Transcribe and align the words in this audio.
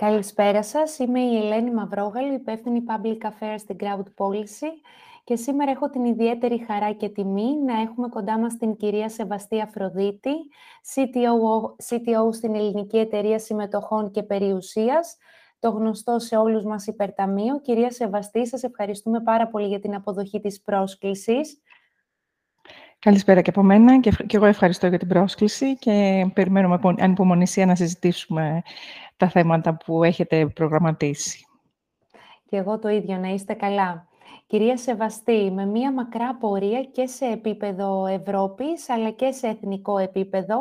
Καλησπέρα 0.00 0.62
σας. 0.62 0.98
Είμαι 0.98 1.20
η 1.20 1.36
Ελένη 1.36 1.70
Μαυρόγαλου, 1.70 2.32
υπεύθυνη 2.32 2.82
Public 2.86 3.26
Affairs 3.26 3.58
στην 3.58 3.76
Crowd 3.80 4.24
Policy 4.24 4.68
και 5.24 5.36
σήμερα 5.36 5.70
έχω 5.70 5.90
την 5.90 6.04
ιδιαίτερη 6.04 6.64
χαρά 6.66 6.92
και 6.92 7.08
τιμή 7.08 7.56
να 7.66 7.80
έχουμε 7.80 8.08
κοντά 8.08 8.38
μας 8.38 8.56
την 8.56 8.76
κυρία 8.76 9.08
Σεβαστή 9.08 9.60
Αφροδίτη, 9.60 10.30
CTO, 10.94 11.60
CTO 11.88 12.32
στην 12.32 12.54
Ελληνική 12.54 12.98
Εταιρεία 12.98 13.38
Συμμετοχών 13.38 14.10
και 14.10 14.22
Περιουσίας, 14.22 15.16
το 15.58 15.70
γνωστό 15.70 16.18
σε 16.18 16.36
όλους 16.36 16.64
μας 16.64 16.86
υπερταμείο. 16.86 17.60
Κυρία 17.60 17.90
Σεβαστή, 17.90 18.46
σας 18.46 18.62
ευχαριστούμε 18.62 19.20
πάρα 19.20 19.48
πολύ 19.48 19.66
για 19.66 19.80
την 19.80 19.94
αποδοχή 19.94 20.40
της 20.40 20.62
πρόσκλησης. 20.62 21.60
Καλησπέρα 23.00 23.40
και 23.40 23.50
από 23.50 23.62
μένα 23.62 24.00
και, 24.00 24.12
εγώ 24.30 24.44
ευχαριστώ 24.44 24.86
για 24.86 24.98
την 24.98 25.08
πρόσκληση 25.08 25.76
και 25.76 26.26
περιμένουμε 26.34 26.78
ανυπομονησία 26.98 27.66
να 27.66 27.74
συζητήσουμε 27.74 28.62
τα 29.16 29.28
θέματα 29.28 29.76
που 29.76 30.04
έχετε 30.04 30.46
προγραμματίσει. 30.46 31.46
Και 32.48 32.56
εγώ 32.56 32.78
το 32.78 32.88
ίδιο, 32.88 33.16
να 33.16 33.28
είστε 33.28 33.54
καλά. 33.54 34.08
Κυρία 34.46 34.76
Σεβαστή, 34.76 35.50
με 35.50 35.66
μία 35.66 35.92
μακρά 35.92 36.34
πορεία 36.34 36.82
και 36.82 37.06
σε 37.06 37.24
επίπεδο 37.24 38.06
Ευρώπης, 38.06 38.88
αλλά 38.88 39.10
και 39.10 39.32
σε 39.32 39.46
εθνικό 39.46 39.98
επίπεδο, 39.98 40.58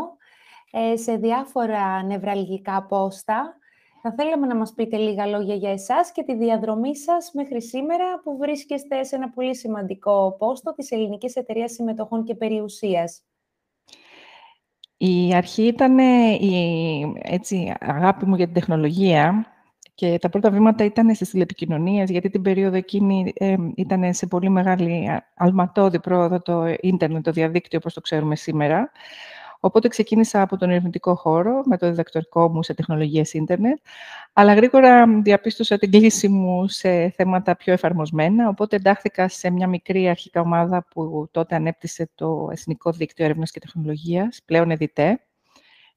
ε, 0.71 0.97
σε 0.97 1.15
διάφορα 1.15 2.03
νευραλγικά 2.03 2.83
πόστα, 2.83 3.58
θα 4.01 4.13
θέλαμε 4.17 4.47
να 4.47 4.55
μας 4.55 4.73
πείτε 4.73 4.97
λίγα 4.97 5.25
λόγια 5.25 5.55
για 5.55 5.71
εσάς 5.71 6.11
και 6.11 6.23
τη 6.23 6.35
διαδρομή 6.35 6.97
σας 6.97 7.31
μέχρι 7.33 7.61
σήμερα 7.61 8.19
που 8.23 8.37
βρίσκεστε 8.37 9.03
σε 9.03 9.15
ένα 9.15 9.29
πολύ 9.29 9.55
σημαντικό 9.55 10.35
πόστο 10.39 10.73
της 10.73 10.91
Ελληνικής 10.91 11.35
Εταιρείας 11.35 11.71
Συμμετοχών 11.71 12.23
και 12.23 12.35
Περιουσίας. 12.35 13.23
Η 14.97 15.35
αρχή 15.35 15.63
ήταν 15.63 15.97
η 16.39 17.13
έτσι, 17.21 17.73
αγάπη 17.79 18.25
μου 18.25 18.35
για 18.35 18.45
την 18.45 18.53
τεχνολογία 18.53 19.45
και 19.95 20.17
τα 20.21 20.29
πρώτα 20.29 20.51
βήματα 20.51 20.83
ήταν 20.83 21.15
στις 21.15 21.29
τηλεπικοινωνίες, 21.29 22.09
γιατί 22.09 22.29
την 22.29 22.41
περίοδο 22.41 22.75
εκείνη 22.75 23.33
ε, 23.35 23.55
ήταν 23.75 24.13
σε 24.13 24.27
πολύ 24.27 24.49
μεγάλη 24.49 25.09
αλματώδη 25.35 25.99
πρόοδο 25.99 26.41
το 26.41 26.65
ίντερνετ, 26.79 27.23
το 27.23 27.31
διαδίκτυο, 27.31 27.79
όπως 27.81 27.93
το 27.93 28.01
ξέρουμε 28.01 28.35
σήμερα. 28.35 28.91
Οπότε 29.59 29.87
ξεκίνησα 29.87 30.41
από 30.41 30.57
τον 30.57 30.69
ερευνητικό 30.69 31.15
χώρο, 31.15 31.61
με 31.65 31.77
το 31.77 31.89
διδακτορικό 31.89 32.49
μου 32.49 32.63
σε 32.63 32.73
τεχνολογίες 32.73 33.33
ίντερνετ, 33.33 33.77
αλλά 34.33 34.53
γρήγορα 34.53 35.21
διαπίστωσα 35.21 35.77
την 35.77 35.91
κλίση 35.91 36.27
μου 36.27 36.67
σε 36.67 37.09
θέματα 37.09 37.55
πιο 37.55 37.73
εφαρμοσμένα, 37.73 38.47
οπότε 38.49 38.75
εντάχθηκα 38.75 39.27
σε 39.27 39.49
μια 39.49 39.67
μικρή 39.67 40.09
αρχικά 40.09 40.41
ομάδα 40.41 40.85
που 40.89 41.27
τότε 41.31 41.55
ανέπτυσε 41.55 42.09
το 42.15 42.49
Εθνικό 42.51 42.91
Δίκτυο 42.91 43.25
Έρευνας 43.25 43.51
και 43.51 43.59
Τεχνολογίας, 43.59 44.41
πλέον 44.45 44.71
ΕΔΙΤΕ. 44.71 45.23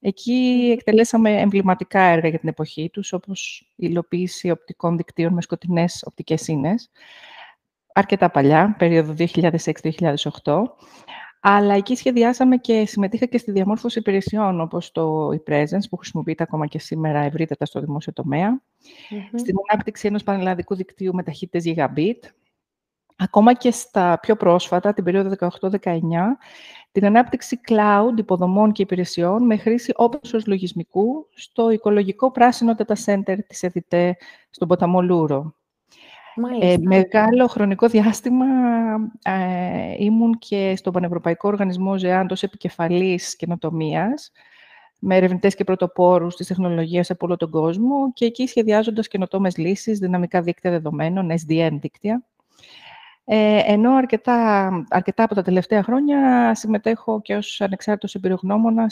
Εκεί 0.00 0.70
εκτελέσαμε 0.78 1.40
εμβληματικά 1.40 2.00
έργα 2.00 2.28
για 2.28 2.38
την 2.38 2.48
εποχή 2.48 2.90
τους, 2.92 3.12
όπως 3.12 3.60
η 3.76 3.86
υλοποίηση 3.90 4.50
οπτικών 4.50 4.96
δικτύων 4.96 5.32
με 5.32 5.42
σκοτεινές 5.42 6.02
οπτικές 6.06 6.48
ίνες, 6.48 6.90
αρκετά 7.92 8.30
παλιά, 8.30 8.74
περίοδο 8.78 9.12
2006-2008, 9.12 10.62
αλλά 11.44 11.74
εκεί 11.74 11.94
σχεδιάσαμε 11.94 12.56
και 12.56 12.86
συμμετείχα 12.86 13.26
και 13.26 13.38
στη 13.38 13.52
διαμόρφωση 13.52 13.98
υπηρεσιών, 13.98 14.60
όπως 14.60 14.92
το 14.92 15.28
e-presence, 15.28 15.88
που 15.90 15.96
χρησιμοποιείται 15.96 16.42
ακόμα 16.42 16.66
και 16.66 16.78
σήμερα 16.78 17.18
ευρύτερα 17.18 17.64
στο 17.64 17.80
δημόσιο 17.80 18.12
τομέα, 18.12 18.62
στην 19.34 19.54
ανάπτυξη 19.68 20.06
ενός 20.06 20.22
πανελλαδικού 20.22 20.74
δικτύου 20.74 21.14
με 21.14 21.22
ταχύτητες 21.22 21.64
gigabit, 21.66 22.28
ακόμα 23.16 23.54
και 23.54 23.70
στα 23.70 24.18
πιο 24.20 24.36
πρόσφατα, 24.36 24.92
την 24.92 25.04
περίοδο 25.04 25.50
18-19, 25.60 25.78
την 26.92 27.04
ανάπτυξη 27.04 27.60
cloud 27.68 28.18
υποδομών 28.18 28.72
και 28.72 28.82
υπηρεσιών 28.82 29.46
με 29.46 29.56
χρήση 29.56 29.92
open 29.96 30.30
source 30.32 30.44
λογισμικού 30.46 31.28
στο 31.34 31.70
οικολογικό 31.70 32.30
πράσινο 32.30 32.74
data 32.78 32.94
center 33.04 33.38
της 33.46 33.62
ΕΔΥΤΕ 33.62 34.16
στον 34.50 34.68
ποταμό 34.68 35.02
Λούρο. 35.02 35.54
Ε, 36.60 36.76
μεγάλο 36.80 37.46
χρονικό 37.46 37.88
διάστημα 37.88 38.46
ε, 39.22 39.94
ήμουν 39.98 40.38
και 40.38 40.74
στον 40.76 40.92
Πανευρωπαϊκό 40.92 41.48
Οργανισμό 41.48 41.98
ΖΕΑΝ 41.98 42.30
ως 42.30 42.42
επικεφαλής 42.42 43.36
καινοτομίας, 43.36 44.32
με 44.98 45.16
ερευνητές 45.16 45.54
και 45.54 45.64
πρωτοπόρους 45.64 46.36
της 46.36 46.46
τεχνολογίας 46.46 47.10
από 47.10 47.26
όλο 47.26 47.36
τον 47.36 47.50
κόσμο 47.50 48.12
και 48.12 48.24
εκεί 48.24 48.46
σχεδιάζοντας 48.46 49.08
καινοτόμες 49.08 49.56
λύσεις, 49.56 49.98
δυναμικά 49.98 50.42
δίκτυα 50.42 50.70
δεδομένων, 50.70 51.30
SDN 51.30 51.76
δίκτυα. 51.80 52.24
Ε, 53.24 53.62
ενώ 53.64 53.94
αρκετά, 53.94 54.68
αρκετά 54.88 55.24
από 55.24 55.34
τα 55.34 55.42
τελευταία 55.42 55.82
χρόνια 55.82 56.50
συμμετέχω 56.54 57.20
και 57.20 57.34
ως 57.34 57.60
ανεξάρτητος 57.60 58.14
εμπειρογνώμονα 58.14 58.88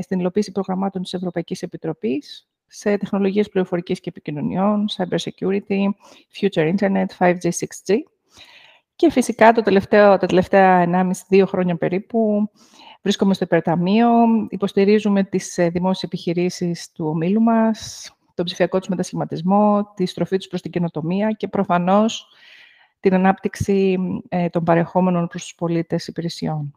στην 0.00 0.18
υλοποίηση 0.18 0.52
προγραμμάτων 0.52 1.02
της 1.02 1.12
Ευρωπαϊκής 1.12 1.62
Επιτροπής, 1.62 2.48
σε 2.74 2.96
τεχνολογίες 2.96 3.48
πληροφορικής 3.48 4.00
και 4.00 4.08
επικοινωνιών, 4.08 4.84
cyber 4.96 5.16
security, 5.16 5.88
future 6.40 6.74
internet, 6.74 7.06
5G, 7.18 7.44
6G. 7.44 7.96
Και 8.96 9.10
φυσικά 9.10 9.52
το 9.52 9.62
τελευταίο, 9.62 10.18
τα 10.18 10.26
τελευταία 10.26 10.84
1,5-2 11.30 11.44
χρόνια 11.46 11.76
περίπου 11.76 12.50
βρίσκομαι 13.02 13.34
στο 13.34 13.44
υπερταμείο, 13.44 14.08
υποστηρίζουμε 14.48 15.24
τις 15.24 15.58
ε, 15.58 15.68
δημόσιες 15.68 16.02
επιχειρήσεις 16.02 16.92
του 16.92 17.06
ομίλου 17.06 17.42
μας, 17.42 18.10
τον 18.34 18.44
ψηφιακό 18.44 18.78
τους 18.78 18.88
μετασχηματισμό, 18.88 19.92
τη 19.94 20.06
στροφή 20.06 20.36
τους 20.36 20.46
προς 20.46 20.60
την 20.60 20.70
καινοτομία 20.70 21.30
και 21.30 21.48
προφανώς 21.48 22.26
την 23.00 23.14
ανάπτυξη 23.14 23.98
ε, 24.28 24.48
των 24.48 24.64
παρεχόμενων 24.64 25.26
προς 25.26 25.42
τους 25.42 25.54
πολίτες 25.54 26.06
υπηρεσιών 26.06 26.76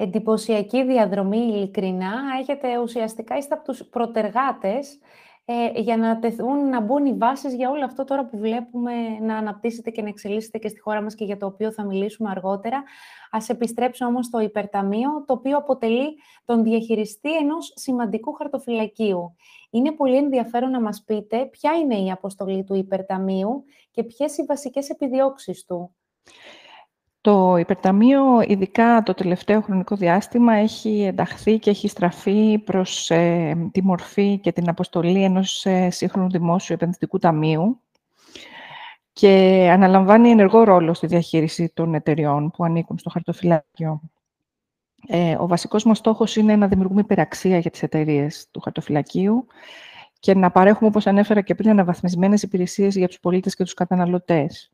εντυπωσιακή 0.00 0.84
διαδρομή, 0.84 1.38
ειλικρινά. 1.38 2.12
Έχετε 2.40 2.78
ουσιαστικά, 2.78 3.36
είστε 3.36 3.54
από 3.54 3.64
τους 3.64 3.84
προτεργάτες 3.84 4.98
ε, 5.44 5.80
για 5.80 5.96
να, 5.96 6.18
τεθούν, 6.18 6.68
να 6.68 6.80
μπουν 6.80 7.06
οι 7.06 7.14
βάσεις 7.14 7.54
για 7.54 7.70
όλο 7.70 7.84
αυτό 7.84 8.04
τώρα 8.04 8.26
που 8.26 8.38
βλέπουμε 8.38 8.92
να 9.20 9.36
αναπτύσσεται 9.36 9.90
και 9.90 10.02
να 10.02 10.08
εξελίσσεται 10.08 10.58
και 10.58 10.68
στη 10.68 10.80
χώρα 10.80 11.02
μας 11.02 11.14
και 11.14 11.24
για 11.24 11.36
το 11.36 11.46
οποίο 11.46 11.72
θα 11.72 11.84
μιλήσουμε 11.84 12.30
αργότερα. 12.30 12.82
Ας 13.30 13.48
επιστρέψω 13.48 14.06
όμως 14.06 14.26
στο 14.26 14.40
υπερταμείο, 14.40 15.24
το 15.26 15.32
οποίο 15.32 15.56
αποτελεί 15.56 16.16
τον 16.44 16.62
διαχειριστή 16.62 17.36
ενός 17.36 17.72
σημαντικού 17.76 18.32
χαρτοφυλακίου. 18.32 19.36
Είναι 19.70 19.92
πολύ 19.92 20.16
ενδιαφέρον 20.16 20.70
να 20.70 20.80
μας 20.80 21.02
πείτε 21.06 21.44
ποια 21.44 21.72
είναι 21.72 21.98
η 21.98 22.10
αποστολή 22.10 22.64
του 22.64 22.74
υπερταμείου 22.74 23.64
και 23.90 24.02
ποιες 24.02 24.38
οι 24.38 24.44
βασικές 24.44 24.88
επιδιώξεις 24.88 25.64
του. 25.64 25.94
Το 27.20 27.56
υπερταμείο, 27.56 28.22
ειδικά 28.46 29.02
το 29.02 29.14
τελευταίο 29.14 29.60
χρονικό 29.60 29.96
διάστημα, 29.96 30.54
έχει 30.54 31.04
ενταχθεί 31.04 31.58
και 31.58 31.70
έχει 31.70 31.88
στραφεί 31.88 32.58
προς 32.58 33.10
ε, 33.10 33.56
τη 33.72 33.84
μορφή 33.84 34.38
και 34.38 34.52
την 34.52 34.68
αποστολή 34.68 35.22
ενός 35.22 35.66
ε, 35.66 35.90
σύγχρονου 35.90 36.30
δημόσιου 36.30 36.74
επενδυτικού 36.74 37.18
ταμείου 37.18 37.80
και 39.12 39.68
αναλαμβάνει 39.72 40.30
ενεργό 40.30 40.62
ρόλο 40.64 40.94
στη 40.94 41.06
διαχείριση 41.06 41.72
των 41.74 41.94
εταιριών 41.94 42.50
που 42.50 42.64
ανήκουν 42.64 42.98
στο 42.98 43.10
χαρτοφυλάκιο. 43.10 44.00
Ε, 45.06 45.36
ο 45.38 45.46
βασικός 45.46 45.84
μας 45.84 45.98
στόχος 45.98 46.36
είναι 46.36 46.56
να 46.56 46.68
δημιουργούμε 46.68 47.00
υπεραξία 47.00 47.58
για 47.58 47.70
τις 47.70 47.82
εταιρείες 47.82 48.48
του 48.50 48.60
χαρτοφυλακίου 48.60 49.46
και 50.20 50.34
να 50.34 50.50
παρέχουμε, 50.50 50.88
όπως 50.88 51.06
ανέφερα 51.06 51.40
και 51.40 51.54
πριν, 51.54 51.70
αναβαθμισμένες 51.70 52.42
υπηρεσίες 52.42 52.96
για 52.96 53.08
τους 53.08 53.20
πολίτες 53.20 53.54
και 53.54 53.64
τους 53.64 53.74
καταναλωτές. 53.74 54.70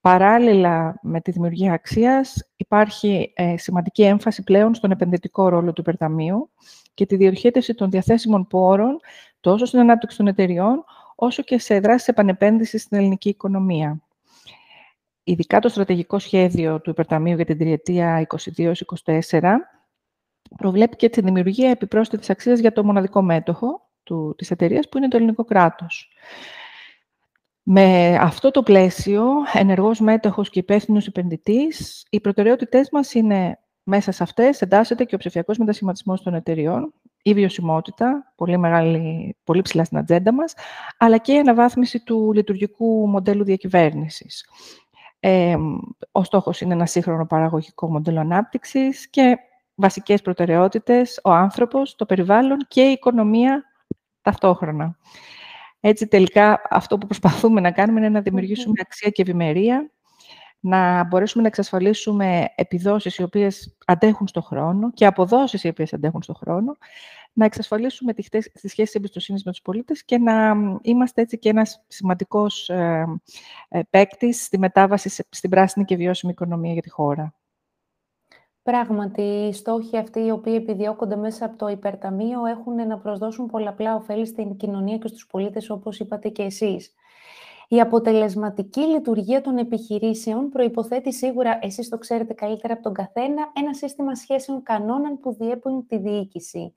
Παράλληλα 0.00 0.98
με 1.02 1.20
τη 1.20 1.30
δημιουργία 1.30 1.72
αξίας, 1.72 2.50
υπάρχει 2.56 3.32
ε, 3.34 3.56
σημαντική 3.56 4.02
έμφαση 4.02 4.42
πλέον 4.42 4.74
στον 4.74 4.90
επενδυτικό 4.90 5.48
ρόλο 5.48 5.72
του 5.72 5.80
υπερταμείου 5.80 6.50
και 6.94 7.06
τη 7.06 7.16
διοχέτευση 7.16 7.74
των 7.74 7.90
διαθέσιμων 7.90 8.46
πόρων 8.46 9.00
τόσο 9.40 9.64
στην 9.64 9.78
ανάπτυξη 9.78 10.16
των 10.16 10.26
εταιριών, 10.26 10.84
όσο 11.14 11.42
και 11.42 11.58
σε 11.58 11.80
δράσεις 11.80 12.08
επανεπένδυσης 12.08 12.82
στην 12.82 12.98
ελληνική 12.98 13.28
οικονομία. 13.28 14.02
Ειδικά 15.24 15.60
το 15.60 15.68
στρατηγικό 15.68 16.18
σχέδιο 16.18 16.80
του 16.80 16.90
υπερταμείου 16.90 17.36
για 17.36 17.44
την 17.44 17.58
τριετία 17.58 18.26
22-24 19.30 19.54
προβλέπει 20.56 20.96
και 20.96 21.08
τη 21.08 21.20
δημιουργία 21.20 21.70
επιπρόσθετης 21.70 22.30
αξίας 22.30 22.58
για 22.58 22.72
το 22.72 22.84
μοναδικό 22.84 23.22
μέτοχο 23.22 23.88
του, 24.02 24.34
της 24.38 24.50
εταιρείας, 24.50 24.88
που 24.88 24.98
είναι 24.98 25.08
το 25.08 25.16
ελληνικό 25.16 25.44
κράτος. 25.44 26.12
Με 27.62 28.16
αυτό 28.20 28.50
το 28.50 28.62
πλαίσιο, 28.62 29.24
ενεργός 29.52 30.00
μέτοχος 30.00 30.50
και 30.50 30.58
υπεύθυνος 30.58 31.06
επενδυτής, 31.06 32.06
οι 32.10 32.20
προτεραιότητές 32.20 32.88
μας 32.92 33.14
είναι 33.14 33.58
μέσα 33.82 34.12
σε 34.12 34.22
αυτές, 34.22 34.60
εντάσσεται 34.60 35.04
και 35.04 35.14
ο 35.14 35.18
ψηφιακός 35.18 35.58
μετασχηματισμός 35.58 36.22
των 36.22 36.34
εταιριών, 36.34 36.92
η 37.22 37.34
βιωσιμότητα, 37.34 38.32
πολύ, 38.36 38.56
μεγάλη, 38.56 39.36
πολύ 39.44 39.62
ψηλά 39.62 39.84
στην 39.84 39.98
ατζέντα 39.98 40.32
μας, 40.32 40.54
αλλά 40.98 41.18
και 41.18 41.32
η 41.32 41.38
αναβάθμιση 41.38 42.04
του 42.04 42.32
λειτουργικού 42.32 43.08
μοντέλου 43.08 43.44
διακυβέρνησης. 43.44 44.48
Ε, 45.20 45.56
ο 46.12 46.24
στόχος 46.24 46.60
είναι 46.60 46.74
ένα 46.74 46.86
σύγχρονο 46.86 47.26
παραγωγικό 47.26 47.90
μοντέλο 47.90 48.20
ανάπτυξης 48.20 49.10
και 49.10 49.38
βασικές 49.74 50.22
προτεραιότητες, 50.22 51.20
ο 51.24 51.30
άνθρωπος, 51.30 51.96
το 51.96 52.06
περιβάλλον 52.06 52.58
και 52.68 52.82
η 52.82 52.92
οικονομία 52.92 53.64
ταυτόχρονα. 54.22 54.96
Έτσι, 55.80 56.06
τελικά, 56.06 56.62
αυτό 56.70 56.98
που 56.98 57.06
προσπαθούμε 57.06 57.60
να 57.60 57.70
κάνουμε 57.70 57.98
είναι 57.98 58.08
να 58.08 58.20
δημιουργήσουμε 58.20 58.74
αξία 58.80 59.10
και 59.10 59.22
ευημερία, 59.22 59.90
να 60.60 61.04
μπορέσουμε 61.04 61.42
να 61.42 61.48
εξασφαλίσουμε 61.48 62.48
επιδόσεις 62.54 63.16
οι 63.16 63.22
οποίες 63.22 63.76
αντέχουν 63.86 64.28
στον 64.28 64.42
χρόνο 64.42 64.90
και 64.92 65.06
αποδόσεις 65.06 65.64
οι 65.64 65.68
οποίες 65.68 65.92
αντέχουν 65.92 66.22
στον 66.22 66.34
χρόνο, 66.34 66.76
να 67.32 67.44
εξασφαλίσουμε 67.44 68.12
τις 68.12 68.28
σχέσεις 68.54 68.94
εμπιστοσύνης 68.94 69.44
με 69.44 69.50
τους 69.50 69.62
πολίτες 69.62 70.04
και 70.04 70.18
να 70.18 70.54
είμαστε 70.82 71.20
έτσι 71.20 71.38
και 71.38 71.48
ένας 71.48 71.84
σημαντικός 71.88 72.68
ε, 72.68 73.04
ε, 73.68 73.80
παίκτης 73.90 74.44
στη 74.44 74.58
μετάβαση 74.58 75.24
στην 75.28 75.50
πράσινη 75.50 75.84
και 75.84 75.96
βιώσιμη 75.96 76.32
οικονομία 76.32 76.72
για 76.72 76.82
τη 76.82 76.90
χώρα. 76.90 77.34
Πράγματι, 78.70 79.22
οι 79.22 79.52
στόχοι 79.52 79.96
αυτοί 79.96 80.20
οι 80.20 80.30
οποίοι 80.30 80.54
επιδιώκονται 80.56 81.16
μέσα 81.16 81.44
από 81.44 81.56
το 81.56 81.68
υπερταμείο 81.68 82.44
έχουν 82.44 82.86
να 82.86 82.98
προσδώσουν 82.98 83.46
πολλαπλά 83.46 83.94
ωφέλη 83.94 84.26
στην 84.26 84.56
κοινωνία 84.56 84.98
και 84.98 85.08
στους 85.08 85.26
πολίτες, 85.26 85.70
όπως 85.70 85.98
είπατε 85.98 86.28
και 86.28 86.42
εσείς. 86.42 86.94
Η 87.68 87.80
αποτελεσματική 87.80 88.80
λειτουργία 88.80 89.40
των 89.40 89.58
επιχειρήσεων 89.58 90.48
προϋποθέτει 90.48 91.12
σίγουρα, 91.12 91.58
εσείς 91.62 91.88
το 91.88 91.98
ξέρετε 91.98 92.32
καλύτερα 92.32 92.72
από 92.72 92.82
τον 92.82 92.92
καθένα, 92.94 93.52
ένα 93.54 93.74
σύστημα 93.74 94.14
σχέσεων 94.14 94.62
κανόνων 94.62 95.20
που 95.20 95.34
διέπουν 95.34 95.86
τη 95.86 95.98
διοίκηση. 95.98 96.74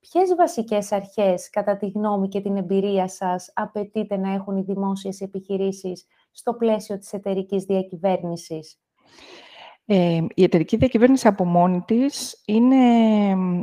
Ποιες 0.00 0.34
βασικές 0.34 0.92
αρχές, 0.92 1.50
κατά 1.50 1.76
τη 1.76 1.88
γνώμη 1.88 2.28
και 2.28 2.40
την 2.40 2.56
εμπειρία 2.56 3.08
σας, 3.08 3.50
απαιτείται 3.54 4.16
να 4.16 4.32
έχουν 4.32 4.56
οι 4.56 4.62
δημόσιες 4.62 5.20
επιχειρήσεις 5.20 6.06
στο 6.30 6.54
πλαίσιο 6.54 6.98
της 6.98 7.12
εταιρικής 7.12 7.64
διακυβέρνησης; 7.64 8.80
Ε, 9.92 10.24
η 10.34 10.42
εταιρική 10.42 10.76
διακυβέρνηση 10.76 11.28
από 11.28 11.44
μόνη 11.44 11.80
της 11.80 12.42
είναι 12.46 12.76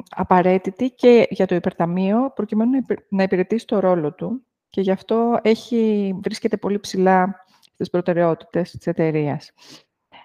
απαραίτητη 0.09 0.89
και 0.89 1.27
για 1.29 1.45
το 1.45 1.56
υπερταμείο 1.56 2.31
προκειμένου 2.35 2.71
να 3.09 3.24
υπηρετήσει 3.24 3.65
το 3.68 3.79
ρόλο 3.79 4.13
του 4.13 4.44
και 4.69 4.81
γι' 4.81 4.91
αυτό 4.91 5.39
έχει, 5.41 6.13
βρίσκεται 6.24 6.57
πολύ 6.57 6.79
ψηλά 6.79 7.45
στις 7.74 7.89
προτεραιότητες 7.89 8.71
της 8.71 8.88
εταιρείας. 8.88 9.51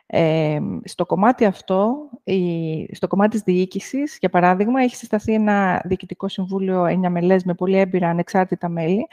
Ε, 0.06 0.60
στο 0.84 1.06
κομμάτι 1.06 1.44
αυτό, 1.44 1.96
η, 2.25 2.94
στο 2.94 3.06
κομμάτι 3.06 3.31
της 3.31 3.43
διοίκησης, 3.43 4.16
για 4.20 4.28
παράδειγμα, 4.28 4.82
έχει 4.82 4.96
συσταθεί 4.96 5.32
ένα 5.32 5.82
διοικητικό 5.84 6.28
συμβούλιο 6.28 6.84
εννιά 6.84 7.10
μελές 7.10 7.44
με 7.44 7.54
πολύ 7.54 7.78
έμπειρα 7.78 8.08
ανεξάρτητα 8.08 8.69
μέλη, 8.69 9.06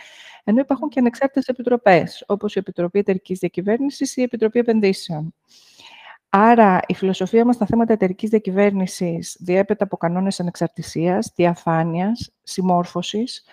ενώ 0.44 0.60
υπάρχουν 0.60 0.90
και 0.90 1.00
ανεξάρτητες 1.00 1.48
επιτροπές, 1.48 2.24
όπως 2.28 2.56
η 2.56 2.60
Επιτροπή 2.60 3.00
Εταιρικής 3.00 3.40
Διακυβέρνησης 3.40 4.12
ή 4.12 4.16
η 4.22 4.24
Επιτροπή 4.24 4.60
Επενδύσεων. 4.60 5.34
Άρα, 6.30 6.80
η 6.88 6.94
φιλοσοφία 6.94 7.46
μας 7.46 7.56
στα 7.56 7.66
θέματα 7.66 7.94
εταιρικής 7.94 8.30
διακυβέρνησης 8.30 9.38
διέπεται 9.40 9.84
από 9.84 9.98
κανόνες 9.98 10.40
ανεξαρτησίας, 10.40 11.32
διαφάνειας, 11.36 12.32
συμμόρφωσης 12.44 13.44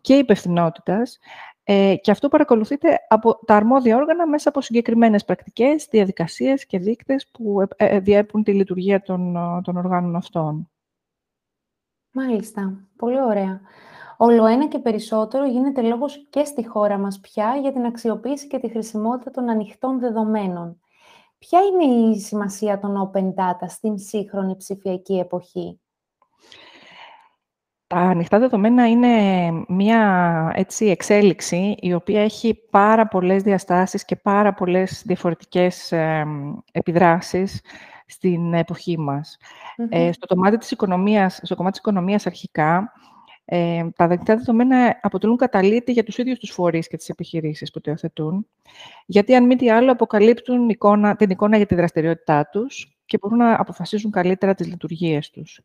και 0.00 0.14
υπευθυνότητας. 0.14 1.18
Ε, 1.64 1.94
και 2.00 2.10
αυτό 2.10 2.28
παρακολουθείται 2.28 2.98
από 3.08 3.40
τα 3.46 3.56
αρμόδια 3.56 3.96
όργανα 3.96 4.26
μέσα 4.26 4.48
από 4.48 4.60
συγκεκριμένες 4.60 5.24
πρακτικές, 5.24 5.86
διαδικασίες 5.90 6.66
και 6.66 6.78
δείκτες 6.78 7.28
που 7.30 7.60
ε, 7.60 7.66
ε, 7.76 8.00
διέπουν 8.00 8.42
τη 8.42 8.52
λειτουργία 8.52 9.02
των, 9.02 9.36
των 9.64 9.76
οργάνων 9.76 10.16
αυτών. 10.16 10.70
Μάλιστα. 12.10 12.88
Πολύ 12.96 13.22
ωραία. 13.22 13.60
Όλο 14.16 14.46
ένα 14.46 14.68
και 14.68 14.78
περισσότερο 14.78 15.46
γίνεται 15.46 15.82
λόγος 15.82 16.26
και 16.30 16.44
στη 16.44 16.66
χώρα 16.66 16.98
μας 16.98 17.20
πια 17.20 17.56
για 17.60 17.72
την 17.72 17.84
αξιοποίηση 17.84 18.46
και 18.46 18.58
τη 18.58 18.68
χρησιμότητα 18.68 19.30
των 19.30 19.48
ανοιχτών 19.48 19.98
δεδομένων. 19.98 20.78
Ποια 21.48 21.60
είναι 21.60 22.10
η 22.10 22.20
σημασία 22.20 22.78
των 22.78 23.10
open 23.12 23.34
data 23.34 23.68
στην 23.68 23.98
σύγχρονη 23.98 24.56
ψηφιακή 24.56 25.18
εποχή; 25.18 25.80
Τα 27.86 27.96
ανοιχτά 27.96 28.38
δεδομένα 28.38 28.88
είναι 28.88 29.50
μια 29.68 30.52
έτσι, 30.54 30.86
εξέλιξη 30.86 31.76
η 31.78 31.94
οποία 31.94 32.22
έχει 32.22 32.54
πάρα 32.70 33.08
πολλές 33.08 33.42
διαστάσεις 33.42 34.04
και 34.04 34.16
πάρα 34.16 34.54
πολλές 34.54 35.02
διαφορετικές 35.06 35.92
ε, 35.92 36.24
επιδράσεις 36.72 37.60
στην 38.06 38.54
εποχή 38.54 38.98
μας. 38.98 39.36
Ε, 39.88 40.12
στο, 40.12 40.26
κομμάτι 40.26 40.56
της 40.56 40.70
οικονομίας, 40.70 41.40
στο 41.42 41.54
κομμάτι 41.54 41.72
της 41.72 41.80
οικονομίας 41.80 42.26
αρχικά, 42.26 42.92
ε, 43.44 43.86
τα 43.96 44.04
ανοιχτά 44.04 44.36
δεδομένα 44.36 44.98
αποτελούν 45.02 45.36
καταλήτη 45.36 45.92
για 45.92 46.04
τους 46.04 46.18
ίδιους 46.18 46.38
τους 46.38 46.50
φορείς 46.50 46.88
και 46.88 46.96
τις 46.96 47.08
επιχειρήσεις 47.08 47.70
που 47.70 47.80
το 47.80 47.90
υιοθετούν, 47.90 48.46
γιατί 49.06 49.34
αν 49.34 49.46
μη 49.46 49.56
τι 49.56 49.70
άλλο 49.70 49.92
αποκαλύπτουν 49.92 50.68
εικόνα, 50.68 51.16
την 51.16 51.30
εικόνα 51.30 51.56
για 51.56 51.66
τη 51.66 51.74
δραστηριότητά 51.74 52.48
τους 52.52 52.98
και 53.04 53.18
μπορούν 53.20 53.38
να 53.38 53.60
αποφασίζουν 53.60 54.10
καλύτερα 54.10 54.54
τις 54.54 54.66
λειτουργίες 54.66 55.30
τους. 55.30 55.60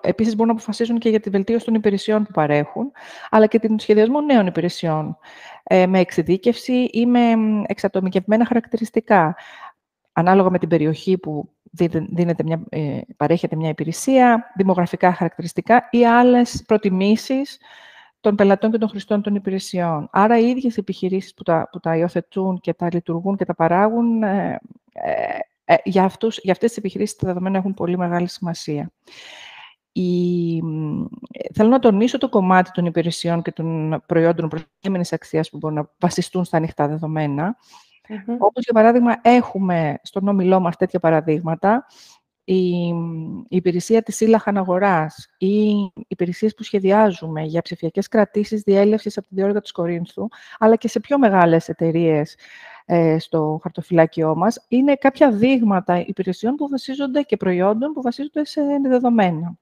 Επίσης, 0.00 0.34
μπορούν 0.34 0.46
να 0.46 0.52
αποφασίσουν 0.52 0.98
και 0.98 1.08
για 1.08 1.20
τη 1.20 1.30
βελτίωση 1.30 1.64
των 1.64 1.74
υπηρεσιών 1.74 2.24
που 2.24 2.30
παρέχουν, 2.32 2.92
αλλά 3.30 3.46
και 3.46 3.58
την 3.58 3.78
σχεδιασμό 3.78 4.20
νέων 4.20 4.46
υπηρεσιών, 4.46 5.18
ε, 5.62 5.86
με 5.86 5.98
εξειδίκευση 5.98 6.72
ή 6.92 7.06
με 7.06 7.32
εξατομικευμένα 7.66 8.46
χαρακτηριστικά, 8.46 9.36
ανάλογα 10.18 10.50
με 10.50 10.58
την 10.58 10.68
περιοχή 10.68 11.18
που 11.18 11.50
δίνεται 12.10 12.42
μια, 12.42 12.62
ε, 12.68 13.00
παρέχεται 13.16 13.56
μια 13.56 13.68
υπηρεσία, 13.68 14.52
δημογραφικά 14.56 15.12
χαρακτηριστικά 15.12 15.88
ή 15.90 16.06
άλλες 16.06 16.62
προτιμήσεις 16.66 17.58
των 18.20 18.34
πελατών 18.34 18.70
και 18.70 18.78
των 18.78 18.88
χρηστών 18.88 19.22
των 19.22 19.34
υπηρεσιών. 19.34 20.08
Άρα, 20.12 20.38
οι 20.38 20.48
ίδιες 20.48 20.76
επιχειρήσεις 20.76 21.34
που 21.34 21.42
τα, 21.42 21.68
που 21.72 21.80
τα 21.80 21.96
υιοθετούν 21.96 22.60
και 22.60 22.74
τα 22.74 22.88
λειτουργούν 22.92 23.36
και 23.36 23.44
τα 23.44 23.54
παράγουν, 23.54 24.22
ε, 24.22 24.58
ε, 25.64 25.74
για, 25.84 26.04
αυτούς, 26.04 26.38
για 26.42 26.52
αυτές 26.52 26.68
τις 26.68 26.78
επιχειρήσεις 26.78 27.16
τα 27.16 27.26
δεδομένα 27.26 27.58
έχουν 27.58 27.74
πολύ 27.74 27.98
μεγάλη 27.98 28.28
σημασία. 28.28 28.90
Η... 29.92 30.62
Θέλω 31.54 31.68
να 31.68 31.78
τονίσω 31.78 32.18
το 32.18 32.28
κομμάτι 32.28 32.70
των 32.70 32.86
υπηρεσιών 32.86 33.42
και 33.42 33.52
των 33.52 34.02
προϊόντων 34.06 34.48
προσθέμενης 34.48 35.12
αξίας 35.12 35.50
που 35.50 35.56
μπορούν 35.56 35.76
να 35.76 35.90
βασιστούν 35.98 36.44
στα 36.44 36.56
ανοιχτά 36.56 36.88
δεδομένα. 36.88 37.56
Mm-hmm. 38.08 38.36
Όπως, 38.38 38.64
για 38.64 38.72
παράδειγμα, 38.72 39.16
έχουμε 39.22 39.98
στον 40.02 40.28
όμιλό 40.28 40.60
μας 40.60 40.76
τέτοια 40.76 41.00
παραδείγματα, 41.00 41.86
η, 42.44 42.86
η 42.88 43.56
υπηρεσία 43.56 44.02
της 44.02 44.16
σύλλαχαν 44.16 44.56
αγοράς 44.56 45.28
ή 45.38 45.68
οι 45.68 45.92
υπηρεσίες 46.08 46.54
που 46.54 46.62
σχεδιάζουμε 46.62 47.42
για 47.42 47.62
ψηφιακές 47.62 48.08
κρατήσεις 48.08 48.62
διέλευσης 48.62 49.18
από 49.18 49.28
τη 49.28 49.34
διόρυγα 49.34 49.60
της 49.60 49.72
Κορίνθου, 49.72 50.28
αλλά 50.58 50.76
και 50.76 50.88
σε 50.88 51.00
πιο 51.00 51.18
μεγάλες 51.18 51.68
εταιρείες 51.68 52.36
ε, 52.84 53.18
στο 53.18 53.58
χαρτοφυλάκιό 53.62 54.36
μας, 54.36 54.64
είναι 54.68 54.94
κάποια 54.94 55.30
δείγματα 55.30 55.98
υπηρεσιών 56.06 56.54
που 56.54 56.68
βασίζονται 56.68 57.22
και 57.22 57.36
προϊόντων 57.36 57.92
που 57.92 58.02
βασίζονται 58.02 58.44
σε 58.44 58.60
δεδομένα. 58.82 59.58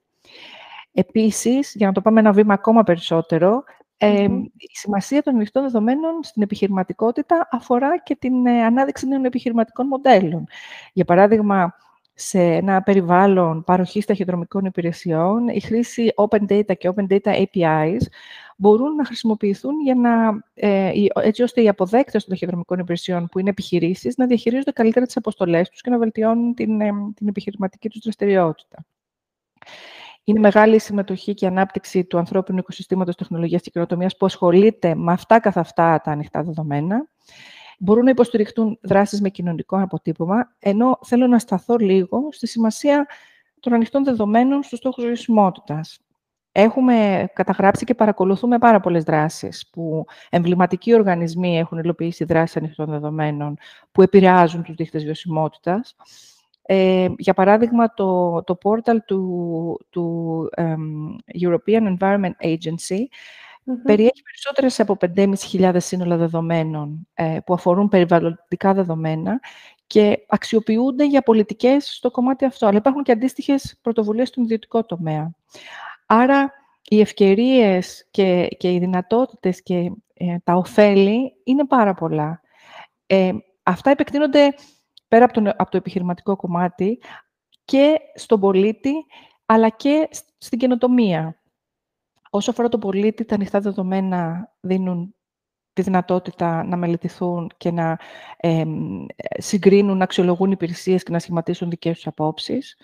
Επίσης, 0.92 1.74
για 1.74 1.86
να 1.86 1.92
το 1.92 2.00
πάμε 2.00 2.20
ένα 2.20 2.32
βήμα 2.32 2.54
ακόμα 2.54 2.82
περισσότερο, 2.82 3.64
ε, 3.96 4.24
η 4.56 4.76
σημασία 4.76 5.22
των 5.22 5.34
ανοιχτών 5.34 5.62
δεδομένων 5.62 6.22
στην 6.22 6.42
επιχειρηματικότητα 6.42 7.48
αφορά 7.50 7.98
και 7.98 8.16
την 8.16 8.46
ε, 8.46 8.64
ανάδειξη 8.64 9.06
νέων 9.06 9.24
επιχειρηματικών 9.24 9.86
μοντέλων. 9.86 10.46
Για 10.92 11.04
παράδειγμα, 11.04 11.74
σε 12.14 12.40
ένα 12.40 12.82
περιβάλλον 12.82 13.64
παροχής 13.64 14.06
ταχυδρομικών 14.06 14.64
υπηρεσιών, 14.64 15.48
η 15.48 15.60
χρήση 15.60 16.12
Open 16.16 16.46
Data 16.48 16.76
και 16.78 16.92
Open 16.94 17.06
Data 17.08 17.44
APIs 17.44 18.00
μπορούν 18.56 18.94
να 18.94 19.04
χρησιμοποιηθούν 19.04 19.80
για 19.80 19.94
να, 19.94 20.44
ε, 20.54 20.92
έτσι 21.14 21.42
ώστε 21.42 21.62
οι 21.62 21.68
αποδέκτες 21.68 22.24
των 22.24 22.32
ταχυδρομικών 22.32 22.78
υπηρεσιών, 22.78 23.28
που 23.28 23.38
είναι 23.38 23.50
επιχειρήσεις, 23.50 24.16
να 24.16 24.26
διαχειρίζονται 24.26 24.72
καλύτερα 24.72 25.06
τις 25.06 25.16
αποστολές 25.16 25.70
τους 25.70 25.80
και 25.80 25.90
να 25.90 25.98
βελτιώνουν 25.98 26.54
την, 26.54 26.80
ε, 26.80 26.90
την 27.14 27.28
επιχειρηματική 27.28 27.88
τους 27.88 28.00
δραστηριότητα. 28.02 28.84
Είναι 30.24 30.40
μεγάλη 30.40 30.74
η 30.74 30.78
συμμετοχή 30.78 31.34
και 31.34 31.44
η 31.44 31.48
ανάπτυξη 31.48 32.04
του 32.04 32.18
ανθρώπινου 32.18 32.58
οικοσυστήματος 32.58 33.16
τεχνολογίας 33.16 33.62
και 33.62 33.70
καινοτομίας 33.70 34.16
που 34.16 34.26
ασχολείται 34.26 34.94
με 34.94 35.12
αυτά 35.12 35.40
καθ' 35.40 35.58
αυτά 35.58 36.00
τα 36.04 36.10
ανοιχτά 36.10 36.42
δεδομένα. 36.42 37.08
Μπορούν 37.78 38.04
να 38.04 38.10
υποστηριχτούν 38.10 38.78
δράσεις 38.82 39.20
με 39.20 39.28
κοινωνικό 39.28 39.82
αποτύπωμα, 39.82 40.54
ενώ 40.58 40.98
θέλω 41.02 41.26
να 41.26 41.38
σταθώ 41.38 41.76
λίγο 41.76 42.28
στη 42.30 42.46
σημασία 42.46 43.06
των 43.60 43.72
ανοιχτών 43.72 44.04
δεδομένων 44.04 44.62
στους 44.62 44.78
στόχους 44.78 45.04
βιωσιμότητας. 45.04 45.98
Έχουμε 46.52 47.28
καταγράψει 47.32 47.84
και 47.84 47.94
παρακολουθούμε 47.94 48.58
πάρα 48.58 48.80
πολλές 48.80 49.04
δράσεις 49.04 49.68
που 49.72 50.04
εμβληματικοί 50.30 50.94
οργανισμοί 50.94 51.58
έχουν 51.58 51.78
υλοποιήσει 51.78 52.24
δράσεις 52.24 52.56
ανοιχτών 52.56 52.86
δεδομένων 52.86 53.56
που 53.92 54.02
επηρεάζουν 54.02 54.62
τους 54.62 54.74
δείχτες 54.74 55.04
βιωσιμότητας. 55.04 55.96
Ε, 56.66 57.08
για 57.18 57.34
παράδειγμα, 57.34 57.94
το, 57.94 58.42
το 58.42 58.58
portal 58.62 58.96
του, 59.06 59.86
του 59.90 60.48
European 61.40 61.96
Environment 61.96 62.34
Agency 62.42 63.04
περιέχει 63.82 64.22
περισσότερες 64.22 64.80
από 64.80 64.96
5.500 65.16 65.76
σύνολα 65.76 66.16
δεδομένων 66.16 67.06
ε, 67.14 67.38
που 67.46 67.54
αφορούν 67.54 67.88
περιβαλλοντικά 67.88 68.74
δεδομένα 68.74 69.40
και 69.86 70.24
αξιοποιούνται 70.28 71.06
για 71.06 71.22
πολιτικές 71.22 71.94
στο 71.96 72.10
κομμάτι 72.10 72.44
αυτό. 72.44 72.66
Αλλά 72.66 72.76
υπάρχουν 72.76 73.02
και 73.02 73.12
αντίστοιχες 73.12 73.78
πρωτοβουλίες 73.82 74.28
στον 74.28 74.44
ιδιωτικό 74.44 74.84
τομέα. 74.84 75.30
Άρα, 76.06 76.52
οι 76.88 77.00
ευκαιρίες 77.00 78.08
και, 78.10 78.48
και 78.58 78.72
οι 78.72 78.78
δυνατότητες 78.78 79.62
και 79.62 79.92
ε, 80.14 80.36
τα 80.44 80.54
ωφέλη 80.54 81.36
είναι 81.44 81.66
πάρα 81.66 81.94
πολλά. 81.94 82.40
Ε, 83.06 83.32
αυτά 83.62 83.90
επεκτείνονται 83.90 84.54
πέρα 85.14 85.24
από, 85.24 85.52
από 85.56 85.70
το 85.70 85.76
επιχειρηματικό 85.76 86.36
κομμάτι 86.36 86.98
και 87.64 87.96
στον 88.14 88.40
πολίτη, 88.40 88.92
αλλά 89.46 89.68
και 89.68 90.08
στην 90.38 90.58
καινοτομία. 90.58 91.40
Όσο 92.30 92.50
αφορά 92.50 92.68
τον 92.68 92.80
πολίτη, 92.80 93.24
τα 93.24 93.34
ανοιχτά 93.34 93.60
δεδομένα 93.60 94.52
δίνουν 94.60 95.14
τη 95.72 95.82
δυνατότητα 95.82 96.64
να 96.64 96.76
μελετηθούν 96.76 97.50
και 97.56 97.70
να 97.70 97.98
ε, 98.36 98.64
συγκρίνουν, 99.38 99.96
να 99.96 100.04
αξιολογούν 100.04 100.50
υπηρεσίες 100.50 101.02
και 101.02 101.12
να 101.12 101.18
σχηματίσουν 101.18 101.70
δικές 101.70 101.94
τους 101.94 102.06
απόψεις. 102.06 102.76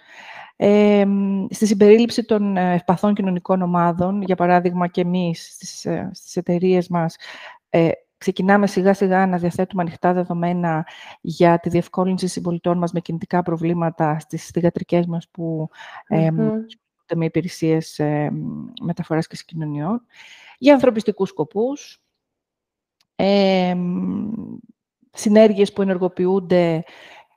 Ε, 0.57 1.07
στη 1.51 1.67
συμπερίληψη 1.67 2.25
των 2.25 2.57
ευπαθών 2.57 3.15
κοινωνικών 3.15 3.63
ομάδων, 3.63 4.23
για 4.23 4.37
παράδειγμα 4.37 4.87
και 4.87 5.01
εμείς 5.01 5.53
στις, 5.55 5.87
στις 6.13 6.37
εταιρείες 6.37 6.89
μας, 6.89 7.17
ε, 7.69 7.91
ξεκινάμε 8.21 8.67
σιγά-σιγά 8.67 9.27
να 9.27 9.39
διαθέτουμε 9.39 9.83
ανοιχτά 9.83 10.13
δεδομένα 10.13 10.87
για 11.21 11.59
τη 11.59 11.69
διευκόλυνση 11.69 12.27
συμπολιτών 12.27 12.79
μας 12.79 12.93
με 12.93 13.01
κινητικά 13.01 13.43
προβλήματα 13.43 14.19
στις 14.19 14.47
θηγατρικές 14.47 15.07
μας 15.07 15.29
που 15.31 15.69
ε, 16.09 16.31
με 17.15 17.25
υπηρεσίες 17.25 17.99
ε, 17.99 18.31
μεταφοράς 18.83 19.27
και 19.27 19.37
συγκοινωνιών, 19.37 20.03
για 20.59 20.75
ανθρωπιστικούς 20.75 21.29
σκοπούς, 21.29 22.03
ε, 23.17 23.77
συνέργειες 25.11 25.73
που 25.73 25.83
ενεργοποιούνται 25.83 26.85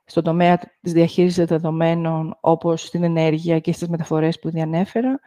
στον 0.04 0.22
τομέα 0.22 0.58
της 0.80 0.92
διαχείρισης 0.92 1.46
δεδομένων, 1.46 2.36
όπως 2.40 2.86
στην 2.86 3.02
ενέργεια 3.02 3.58
και 3.58 3.72
στις 3.72 3.88
μεταφορές 3.88 4.38
που 4.38 4.50
διανέφερα, 4.50 5.20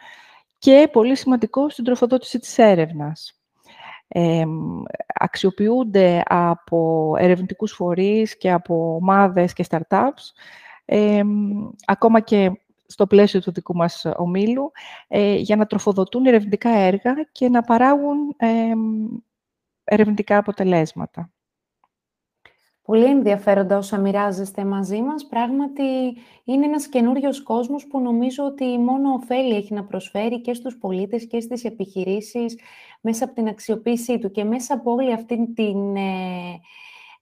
και 0.58 0.90
πολύ 0.92 1.16
σημαντικό 1.16 1.70
στην 1.70 1.84
τροφοδότηση 1.84 2.40
της 2.40 2.58
έρευνας 2.58 3.42
αξιοποιούνται 5.14 6.24
από 6.26 7.14
ερευνητικούς 7.20 7.72
φορείς 7.72 8.38
και 8.38 8.52
από 8.52 8.96
ομάδες 8.96 9.54
και 9.54 9.66
startups, 9.70 10.32
ακόμα 11.86 12.20
και 12.20 12.52
στο 12.86 13.08
πλαίσιο 13.08 13.42
του 13.42 13.52
δικού 13.52 13.76
μας 13.76 14.06
ομίλου, 14.16 14.72
ε, 15.08 15.36
για 15.36 15.56
να 15.56 15.66
τροφοδοτούν 15.66 16.26
ερευνητικά 16.26 16.70
έργα 16.70 17.14
και 17.32 17.50
να 17.50 17.62
παράγουν 17.62 18.36
ερευνητικά 19.84 20.38
αποτελέσματα. 20.38 21.32
Πολύ 22.88 23.06
ενδιαφέροντα 23.06 23.78
όσα 23.78 23.98
μοιράζεστε 23.98 24.66
μαζί 24.66 25.02
μας. 25.02 25.26
Πράγματι, 25.26 25.84
είναι 26.44 26.66
ένας 26.66 26.88
καινούριος 26.88 27.44
κόσμος 27.44 27.88
που 27.88 28.00
νομίζω 28.00 28.44
ότι 28.46 28.78
μόνο 28.78 29.14
ωφέλη 29.14 29.56
έχει 29.56 29.74
να 29.74 29.84
προσφέρει 29.84 30.42
και 30.42 30.54
στους 30.54 30.78
πολίτες 30.78 31.28
και 31.28 31.40
στις 31.40 31.64
επιχειρήσεις 31.64 32.60
μέσα 33.02 33.26
από 33.26 33.34
την 33.34 33.48
αξιοποίησή 33.48 34.20
του 34.20 34.32
και 34.32 34.44
μέσα 34.44 34.74
από 34.74 34.92
όλη 34.92 35.14
αυτή 35.14 35.54
την... 35.54 35.96
Ε, 35.96 36.60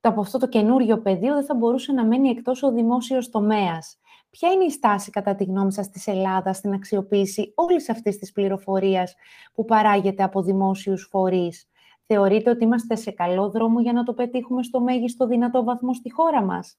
το, 0.01 0.10
από 0.10 0.22
αυτό 0.22 0.38
το 0.38 0.48
καινούριο 0.48 1.01
πεδίο 1.01 1.34
δεν 1.34 1.45
θα 1.45 1.55
μπορούσε 1.55 1.91
να 1.91 2.05
μένει 2.05 2.29
εκτός 2.29 2.63
ο 2.63 2.72
δημόσιος 2.72 3.29
τομέας. 3.29 4.00
Ποια 4.29 4.51
είναι 4.51 4.63
η 4.63 4.69
στάση, 4.69 5.10
κατά 5.10 5.36
τη 5.36 5.43
γνώμη 5.43 5.74
σας, 5.74 5.89
της 5.89 6.07
Ελλάδας 6.07 6.57
στην 6.57 6.74
αξιοποίηση 6.74 7.51
όλης 7.55 7.89
αυτής 7.89 8.17
της 8.17 8.31
πληροφορίας 8.31 9.15
που 9.53 9.65
παράγεται 9.65 10.24
από 10.24 10.41
δημόσιους 10.41 11.07
φορείς; 11.12 11.69
Θεωρείτε 12.07 12.50
ότι 12.50 12.63
είμαστε 12.63 12.95
σε 12.95 13.12
καλό 13.12 13.50
δρόμο 13.50 13.81
για 13.81 13.93
να 13.93 14.03
το 14.03 14.13
πετύχουμε 14.13 14.63
στο 14.63 14.79
μέγιστο 14.79 15.27
δυνατό 15.27 15.63
βαθμό 15.63 15.93
στη 15.93 16.12
χώρα 16.12 16.41
μας; 16.43 16.77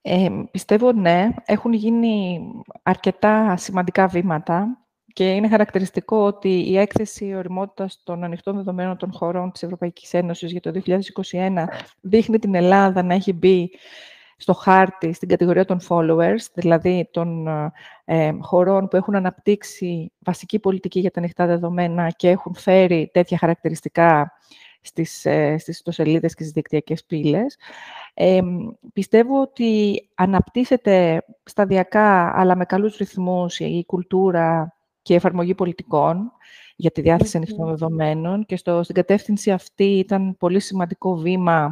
Ε, 0.00 0.28
πιστεύω 0.50 0.92
ναι. 0.92 1.28
Έχουν 1.44 1.72
γίνει 1.72 2.40
αρκετά 2.82 3.56
σημαντικά 3.56 4.06
βήματα 4.06 4.86
και 5.12 5.30
είναι 5.30 5.48
χαρακτηριστικό 5.48 6.16
ότι 6.16 6.48
η 6.48 6.78
έκθεση 6.78 7.34
οριμότητας 7.34 8.02
των 8.04 8.24
ανοιχτών 8.24 8.56
δεδομένων 8.56 8.96
των 8.96 9.12
χωρών 9.12 9.52
της 9.52 9.62
Ευρωπαϊκής 9.62 10.14
Ένωσης 10.14 10.50
για 10.50 10.60
το 10.60 10.72
2021 11.30 11.64
δείχνει 12.00 12.38
την 12.38 12.54
Ελλάδα 12.54 13.02
να 13.02 13.14
έχει 13.14 13.32
μπει 13.32 13.70
στο 14.36 14.52
χάρτη, 14.52 15.12
στην 15.12 15.28
κατηγορία 15.28 15.64
των 15.64 15.80
followers, 15.88 16.46
δηλαδή 16.54 17.08
των 17.10 17.46
ε, 18.04 18.32
χωρών 18.40 18.88
που 18.88 18.96
έχουν 18.96 19.14
αναπτύξει 19.14 20.12
βασική 20.18 20.58
πολιτική 20.58 21.00
για 21.00 21.10
τα 21.10 21.20
ανοιχτά 21.20 21.46
δεδομένα 21.46 22.10
και 22.10 22.28
έχουν 22.28 22.54
φέρει 22.54 23.10
τέτοια 23.12 23.38
χαρακτηριστικά 23.38 24.32
στις, 24.80 25.24
ε, 25.24 25.58
στις 25.58 25.76
ιστοσελίδες 25.76 26.34
και 26.34 26.42
στις 26.42 26.54
δικτυακές 26.54 27.04
πύλες. 27.04 27.56
Ε, 28.14 28.40
πιστεύω 28.92 29.40
ότι 29.40 30.00
αναπτύσσεται 30.14 31.24
σταδιακά, 31.44 32.38
αλλά 32.38 32.56
με 32.56 32.64
καλούς 32.64 32.96
ρυθμούς, 32.96 33.58
η 33.58 33.84
κουλτούρα 33.86 34.76
και 35.02 35.12
η 35.12 35.16
εφαρμογή 35.16 35.54
πολιτικών 35.54 36.32
για 36.76 36.90
τη 36.90 37.00
διάθεση 37.00 37.36
ανοιχτών 37.36 37.66
δεδομένων 37.66 38.44
και 38.46 38.56
στο, 38.56 38.82
στην 38.82 38.94
κατεύθυνση 38.94 39.50
αυτή 39.50 39.98
ήταν 39.98 40.36
πολύ 40.36 40.60
σημαντικό 40.60 41.16
βήμα 41.16 41.64
ε, 41.64 41.70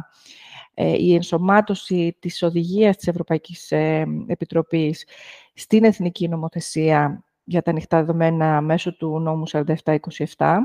η 0.75 1.13
ενσωμάτωση 1.13 2.17
της 2.19 2.43
οδηγίας 2.43 2.95
της 2.95 3.07
Ευρωπαϊκής 3.07 3.71
ε, 3.71 4.05
Επιτροπής 4.27 5.07
στην 5.53 5.83
Εθνική 5.83 6.27
Νομοθεσία 6.27 7.23
για 7.43 7.61
τα 7.61 7.71
ανοιχτά 7.71 7.97
δεδομένα 7.97 8.61
μέσω 8.61 8.95
του 8.95 9.19
νόμου 9.19 9.43
4727. 9.51 10.57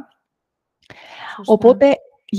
Οπότε, 1.45 1.97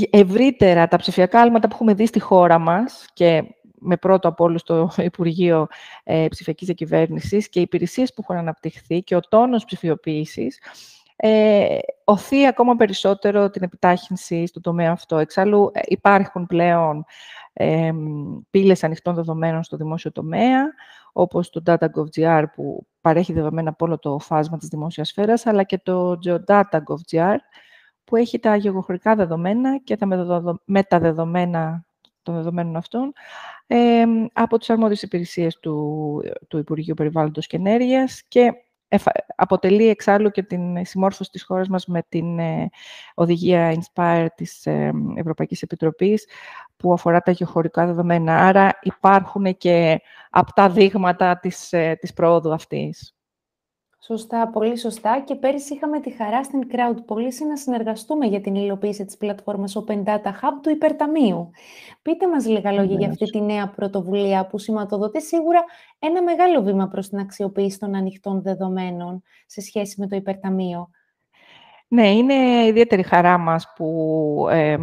ευρύτερα, 0.10 0.88
τα 0.88 0.98
ψηφιακά 0.98 1.42
άλματα 1.42 1.68
που 1.68 1.74
έχουμε 1.74 1.94
δει 1.94 2.06
στη 2.06 2.20
χώρα 2.20 2.60
μας 2.60 3.06
και 3.14 3.44
με 3.80 3.98
πρώτο 3.98 4.28
από 4.28 4.44
όλους 4.44 4.64
το 4.64 4.90
Υπουργείο 4.98 5.68
ε, 6.04 6.28
Ψηφιακής 6.30 6.66
Διακυβέρνησης 6.68 7.50
και 7.50 7.60
οι 7.60 7.62
υπηρεσίες 7.62 8.14
που 8.14 8.22
έχουν 8.24 8.36
αναπτυχθεί 8.36 9.02
και 9.02 9.16
ο 9.16 9.20
τόνος 9.20 9.66
ψηφιοποίησης, 9.66 10.60
ε, 11.24 11.78
οθεί 12.04 12.48
ακόμα 12.48 12.76
περισσότερο 12.76 13.50
την 13.50 13.64
επιτάχυνση 13.64 14.46
στο 14.48 14.62
τομέα 14.62 14.92
αυτό. 14.92 15.18
Εξάλλου, 15.18 15.72
υπάρχουν 15.86 16.46
πλέον 16.46 17.06
ε, 17.54 17.92
πύλες 18.50 18.84
ανοιχτών 18.84 19.16
δεδομένων 19.16 19.64
στο 19.64 19.78
δημόσιο 19.78 20.12
τομέα, 20.12 20.64
όπως 21.12 21.50
το 21.50 21.62
Data.gov.gr 21.66 22.44
που 22.56 22.86
παρέχει 23.02 23.34
δεδομένα 23.34 23.70
από 23.70 23.86
όλο 23.86 24.00
το 24.00 24.20
φάσμα 24.20 24.58
της 24.58 24.68
δημόσιας 24.68 25.08
σφαίρας, 25.08 25.46
αλλά 25.46 25.64
και 25.64 25.78
το 25.78 26.20
Geodata.gov.gr 26.26 27.36
που 28.04 28.16
έχει 28.16 28.40
τα 28.40 28.56
γεωγραφικά 28.56 29.16
δεδομένα 29.16 29.78
και 29.78 29.98
τα 29.98 30.08
μεταδεδομένα 30.66 31.86
των 32.24 32.36
δεδομένων 32.36 32.76
αυτών 32.76 33.14
ε, 33.68 34.04
από 34.34 34.58
τις 34.58 34.70
αρμόδιες 34.70 35.02
υπηρεσίες 35.02 35.60
του, 35.60 36.22
του 36.48 36.58
Υπουργείου 36.58 36.94
Περιβάλλοντος 36.94 37.48
και 37.48 37.56
Ενέργειας 37.56 38.24
και 38.28 38.54
αποτελεί 39.36 39.88
εξάλλου 39.88 40.30
και 40.30 40.44
την 40.44 40.86
συμμόρφωση 40.86 41.32
της 41.32 41.44
χώρας 41.44 41.68
μας 41.68 41.86
με 41.86 42.04
την 42.10 42.40
ε, 42.40 42.70
οδηγία 43.14 43.74
Inspire 43.74 44.28
της 44.36 44.66
ε, 44.66 44.92
Ευρωπαϊκής 45.16 45.62
Επιτροπής 45.62 46.28
που 46.78 46.94
αφορά 46.94 47.22
τα 47.22 47.32
γεωχωρικά 47.32 47.86
δεδομένα. 47.86 48.38
Άρα 48.48 48.80
υπάρχουν 48.82 49.58
και 49.58 50.02
απτά 50.30 50.70
δείγματα 50.70 51.40
της, 51.40 51.74
ε, 51.74 51.98
της 52.00 52.14
πρόοδου 52.14 52.54
αυτής. 52.54 53.16
Σωστά, 54.04 54.48
πολύ 54.48 54.78
σωστά. 54.78 55.24
Και 55.26 55.36
πέρυσι 55.36 55.74
είχαμε 55.74 56.00
τη 56.00 56.12
χαρά 56.12 56.44
στην 56.44 56.62
Crowdpolicy 56.72 57.48
να 57.50 57.58
συνεργαστούμε 57.58 58.26
για 58.26 58.42
την 58.42 58.56
υλοποίηση 58.56 59.06
της 59.06 59.18
πλατφόρμας 59.18 59.78
Open 59.78 60.04
Data 60.04 60.28
Hub 60.28 60.60
του 60.62 60.70
Υπερταμείου. 60.70 61.50
Πείτε 62.02 62.28
μας 62.28 62.48
λίγα 62.48 62.72
λόγια 62.72 62.96
για 62.98 63.08
αυτή 63.08 63.26
τη 63.26 63.42
νέα 63.42 63.70
πρωτοβουλία 63.76 64.48
που 64.48 64.58
σηματοδοτεί 64.58 65.22
σίγουρα 65.22 65.64
ένα 66.00 66.24
μεγάλο 66.24 66.62
βήμα 66.62 66.88
προς 66.88 67.10
την 67.10 67.20
αξιοποίηση 67.20 67.80
των 67.80 67.96
ανοιχτών 67.96 68.42
δεδομένων 68.42 69.24
σε 69.46 69.62
σχέση 69.62 70.00
με 70.00 70.08
το 70.08 70.16
Υπερταμείο. 70.16 70.90
Ναι, 71.88 72.12
είναι 72.12 72.66
ιδιαίτερη 72.66 73.04
χαρά 73.04 73.38
μας 73.38 73.74
που 73.76 74.48
ε, 74.52 74.78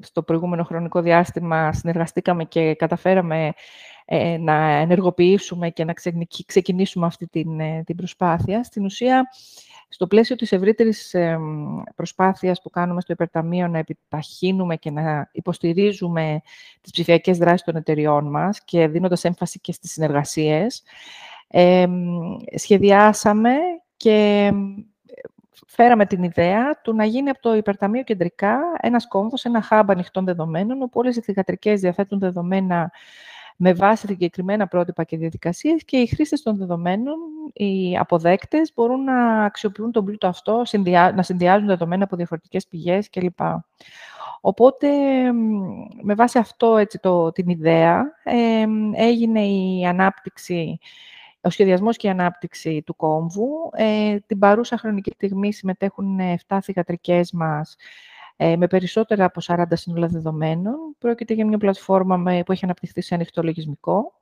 στο 0.00 0.22
προηγούμενο 0.22 0.64
χρονικό 0.64 1.00
διάστημα 1.00 1.72
συνεργαστήκαμε 1.72 2.44
και 2.44 2.74
καταφέραμε 2.74 3.52
ε, 4.04 4.36
να 4.38 4.54
ενεργοποιήσουμε 4.54 5.70
και 5.70 5.84
να 5.84 5.92
ξεκινήσουμε 6.46 7.06
αυτή 7.06 7.26
την, 7.26 7.60
ε, 7.60 7.82
την 7.86 7.96
προσπάθεια. 7.96 8.64
Στην 8.64 8.84
ουσία, 8.84 9.28
στο 9.88 10.06
πλαίσιο 10.06 10.36
της 10.36 10.52
ευρύτερης 10.52 11.14
προσπάθειας 11.94 12.62
που 12.62 12.70
κάνουμε 12.70 13.00
στο 13.00 13.12
Υπερταμείο 13.12 13.68
να 13.68 13.78
επιταχύνουμε 13.78 14.76
και 14.76 14.90
να 14.90 15.28
υποστηρίζουμε 15.32 16.40
τις 16.80 16.92
ψηφιακές 16.92 17.38
δράσεις 17.38 17.62
των 17.62 17.76
εταιριών 17.76 18.30
μας 18.30 18.64
και 18.64 18.88
δίνοντας 18.88 19.24
έμφαση 19.24 19.60
και 19.60 19.72
στις 19.72 19.92
συνεργασίες, 19.92 20.82
σχεδιάσαμε 22.54 23.52
και 23.96 24.50
φέραμε 25.74 26.06
την 26.06 26.22
ιδέα 26.22 26.80
του 26.80 26.94
να 26.94 27.04
γίνει 27.04 27.30
από 27.30 27.40
το 27.40 27.54
Υπερταμείο 27.54 28.02
κεντρικά 28.02 28.58
ένας 28.80 29.08
κόμβος, 29.08 29.44
ένα 29.44 29.64
hub 29.70 29.84
ανοιχτών 29.86 30.24
δεδομένων, 30.24 30.82
όπου 30.82 31.00
όλες 31.00 31.16
οι 31.16 31.20
θηγατρικές 31.20 31.80
διαθέτουν 31.80 32.18
δεδομένα 32.18 32.92
με 33.64 33.72
βάση 33.72 34.06
συγκεκριμένα 34.06 34.66
πρότυπα 34.66 35.04
και 35.04 35.16
διαδικασίες 35.16 35.84
και 35.84 35.96
οι 35.96 36.06
χρήστες 36.06 36.42
των 36.42 36.56
δεδομένων, 36.56 37.16
οι 37.52 37.96
αποδέκτες, 37.98 38.72
μπορούν 38.74 39.04
να 39.04 39.44
αξιοποιούν 39.44 39.92
τον 39.92 40.04
πλούτο 40.04 40.26
αυτό, 40.26 40.62
να 41.14 41.22
συνδυάζουν 41.22 41.66
δεδομένα 41.66 42.04
από 42.04 42.16
διαφορετικές 42.16 42.66
πηγές 42.66 43.10
κλπ. 43.10 43.40
Οπότε, 44.40 44.88
με 46.02 46.14
βάση 46.14 46.38
αυτό 46.38 46.76
έτσι, 46.76 46.98
το, 46.98 47.32
την 47.32 47.48
ιδέα, 47.48 48.04
ε, 48.24 48.64
έγινε 48.94 49.46
η 49.46 49.84
ανάπτυξη, 49.86 50.78
ο 51.40 51.50
σχεδιασμός 51.50 51.96
και 51.96 52.06
η 52.06 52.10
ανάπτυξη 52.10 52.82
του 52.86 52.96
κόμβου. 52.96 53.70
Ε, 53.72 54.16
την 54.26 54.38
παρούσα 54.38 54.78
χρονική 54.78 55.10
στιγμή 55.14 55.52
συμμετέχουν 55.52 56.18
7 56.48 56.58
θηγατρικές 56.62 57.32
μας 57.32 57.76
ε, 58.36 58.56
με 58.56 58.66
περισσότερα 58.66 59.24
από 59.24 59.40
40 59.46 59.64
σύνολα 59.72 60.06
δεδομένων. 60.06 60.74
Πρόκειται 60.98 61.34
για 61.34 61.46
μια 61.46 61.58
πλατφόρμα 61.58 62.16
με, 62.16 62.42
που 62.42 62.52
έχει 62.52 62.64
αναπτυχθεί 62.64 63.00
σε 63.00 63.14
ανοιχτό 63.14 63.42
λογισμικό. 63.42 64.12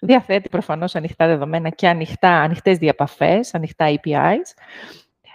Διαθέτει 0.00 0.48
προφανώς 0.48 0.94
ανοιχτά 0.94 1.26
δεδομένα 1.26 1.68
και 1.68 1.88
ανοιχτά, 1.88 2.30
ανοιχτές 2.30 2.78
διαπαφές, 2.78 3.54
ανοιχτά 3.54 3.86
APIs. 3.88 4.54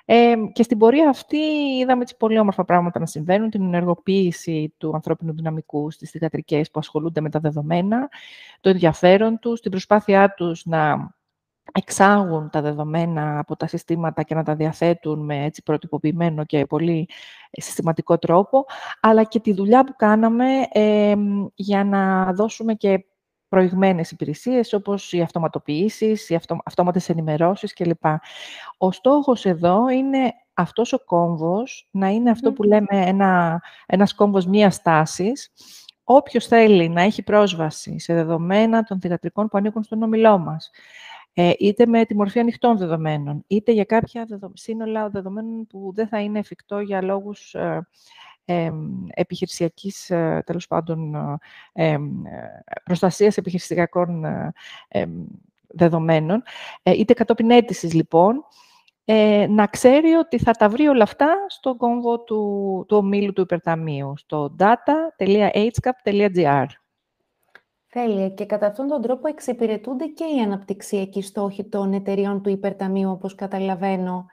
Ε, 0.06 0.34
και 0.54 0.64
στην 0.64 0.78
πορεία 0.78 1.10
αυτή 1.10 1.38
είδαμε 1.80 2.04
τις 2.04 2.16
πολύ 2.16 2.40
όμορφα 2.40 2.66
πράγματα 2.66 3.00
να 3.00 3.06
συμβαίνουν, 3.06 3.50
την 3.50 3.62
ενεργοποίηση 3.62 4.74
του 4.78 4.92
ανθρώπινου 4.94 5.34
δυναμικού 5.34 5.92
στις 5.92 6.10
θηγατρικές 6.10 6.72
που 6.72 6.80
ασχολούνται 6.80 7.22
με 7.22 7.30
τα 7.30 7.40
δεδομένα, 7.40 8.10
το 8.62 8.70
ενδιαφέρον 8.70 9.40
τους, 9.40 9.62
την 9.62 9.72
προσπάθειά 9.72 10.34
τους 10.34 10.66
να 10.66 11.14
εξάγουν 11.78 12.50
τα 12.50 12.62
δεδομένα 12.62 13.40
από 13.40 13.56
τα 13.56 13.68
συστήματα 13.68 14.24
και 14.24 14.36
να 14.36 14.44
τα 14.44 14.56
διαθέτουν 14.56 15.20
με 15.20 15.44
έτσι 15.44 15.64
προτυπωποιημένο 15.64 16.44
και 16.44 16.66
πολύ 16.66 17.10
συστηματικό 17.52 18.18
τρόπο, 18.18 18.66
αλλά 19.02 19.24
και 19.24 19.40
τη 19.40 19.54
δουλειά 19.54 19.84
που 19.84 19.94
κάναμε 19.96 20.46
για 21.56 21.84
να 21.84 22.34
δώσουμε 22.34 22.74
και 22.74 23.06
προηγμένες 23.48 24.12
υπηρεσίες, 24.12 24.74
όπως 24.74 25.14
οι 25.14 25.22
αυτοματοποιήσεις, 25.22 26.30
οι 26.30 26.36
αυτο, 26.36 26.58
αυτόματες 26.66 27.10
ενημερώσεις 27.10 27.74
κλπ. 27.74 28.06
Ο 28.78 28.92
στόχος 28.92 29.46
εδώ 29.46 29.90
είναι 29.90 30.34
αυτός 30.54 30.94
ο 30.94 31.00
κόμβος 31.06 31.88
να 31.92 32.08
είναι 32.08 32.30
αυτό 32.30 32.54
που 32.54 32.64
λέμε 32.64 32.88
ένα, 32.90 33.62
ένας 33.86 34.14
κόμβος 34.16 34.46
μίας 34.46 34.82
τάσης, 34.82 35.52
όποιος 36.04 36.48
θέλει 36.48 36.90
να 36.90 37.02
έχει 37.02 37.24
πρόσβαση 37.24 38.00
σε 38.00 38.14
δεδομένα 38.14 38.84
των 38.84 39.00
θηγατρικών 39.00 39.48
που 39.48 39.58
ανήκουν 39.58 39.84
στον 39.84 40.04
ομιλό 40.04 40.38
μας, 40.38 40.72
ε, 40.74 41.15
είτε 41.36 41.86
με 41.86 42.06
τη 42.06 42.16
μορφή 42.16 42.40
ανοιχτών 42.40 42.78
δεδομένων, 42.78 43.44
είτε 43.48 43.72
για 43.72 43.84
κάποια 43.84 44.28
σύνολα 44.54 45.10
δεδομένων 45.10 45.68
που 45.68 45.92
δεν 45.96 46.08
θα 46.08 46.20
είναι 46.20 46.40
εφικτό 46.40 46.80
για 46.80 47.02
λόγους 47.02 47.54
ε, 47.54 47.88
ε, 48.46 48.72
επιχειρησιακής, 49.08 50.10
ε, 50.10 50.44
τέλος 50.46 50.68
πάντων, 50.68 51.16
ε, 51.74 51.98
προστασίας 52.84 53.38
επιχειρησιακών 53.38 54.26
δεδομένων, 55.68 56.44
είτε 56.84 57.14
κατόπιν 57.14 57.52
αίτησης, 57.52 57.94
λοιπόν, 57.94 58.44
να 59.50 59.68
ξέρει 59.68 60.14
ότι 60.14 60.40
θα 60.40 60.52
τα 60.52 60.70
βρει 60.70 60.88
όλα 60.88 61.04
αυτά 61.04 61.36
στον 61.48 61.78
κόμβο 61.78 62.20
του, 62.20 62.86
του 62.88 62.98
ομίλου 62.98 63.34
του 63.34 63.42
υπερταμείου, 63.42 64.14
στο 64.18 64.56
data.hcap.gr. 64.60 66.66
Τέλεια. 67.96 68.30
Και 68.30 68.46
κατά 68.46 68.68
αυτόν 68.68 68.88
τον 68.88 69.02
τρόπο 69.02 69.28
εξυπηρετούνται 69.28 70.06
και 70.06 70.24
οι 70.24 70.42
αναπτυξιακοί 70.42 71.22
στόχοι 71.22 71.64
των 71.64 71.94
εταιριών 71.94 72.42
του 72.42 72.50
υπερταμείου, 72.50 73.10
όπως 73.12 73.36
καταλαβαίνω. 73.36 74.26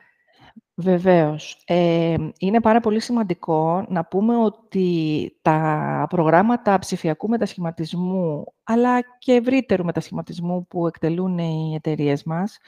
Βεβαίως. 0.75 1.63
Ε, 1.67 2.17
είναι 2.39 2.61
πάρα 2.61 2.81
πολύ 2.81 3.01
σημαντικό 3.01 3.87
να 3.89 4.05
πούμε 4.05 4.37
ότι 4.37 5.39
τα 5.43 6.07
προγράμματα 6.09 6.79
ψηφιακού 6.79 7.29
μετασχηματισμού, 7.29 8.45
αλλά 8.63 9.01
και 9.19 9.33
ευρύτερου 9.33 9.85
μετασχηματισμού 9.85 10.67
που 10.67 10.87
εκτελούν 10.87 11.39
οι 11.39 11.75
εταιρείες 11.75 12.25
μας, 12.25 12.59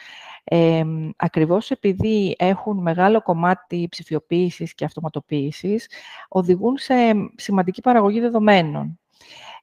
ε, 0.45 0.85
ακριβώς 1.17 1.71
επειδή 1.71 2.37
έχουν 2.39 2.79
μεγάλο 2.79 3.23
κομμάτι 3.23 3.87
ψηφιοποίησης 3.91 4.75
και 4.75 4.85
αυτοματοποίησης, 4.85 5.91
οδηγούν 6.29 6.77
σε 6.79 6.95
σημαντική 7.37 7.81
παραγωγή 7.81 8.21
δεδομένων. 8.21 8.99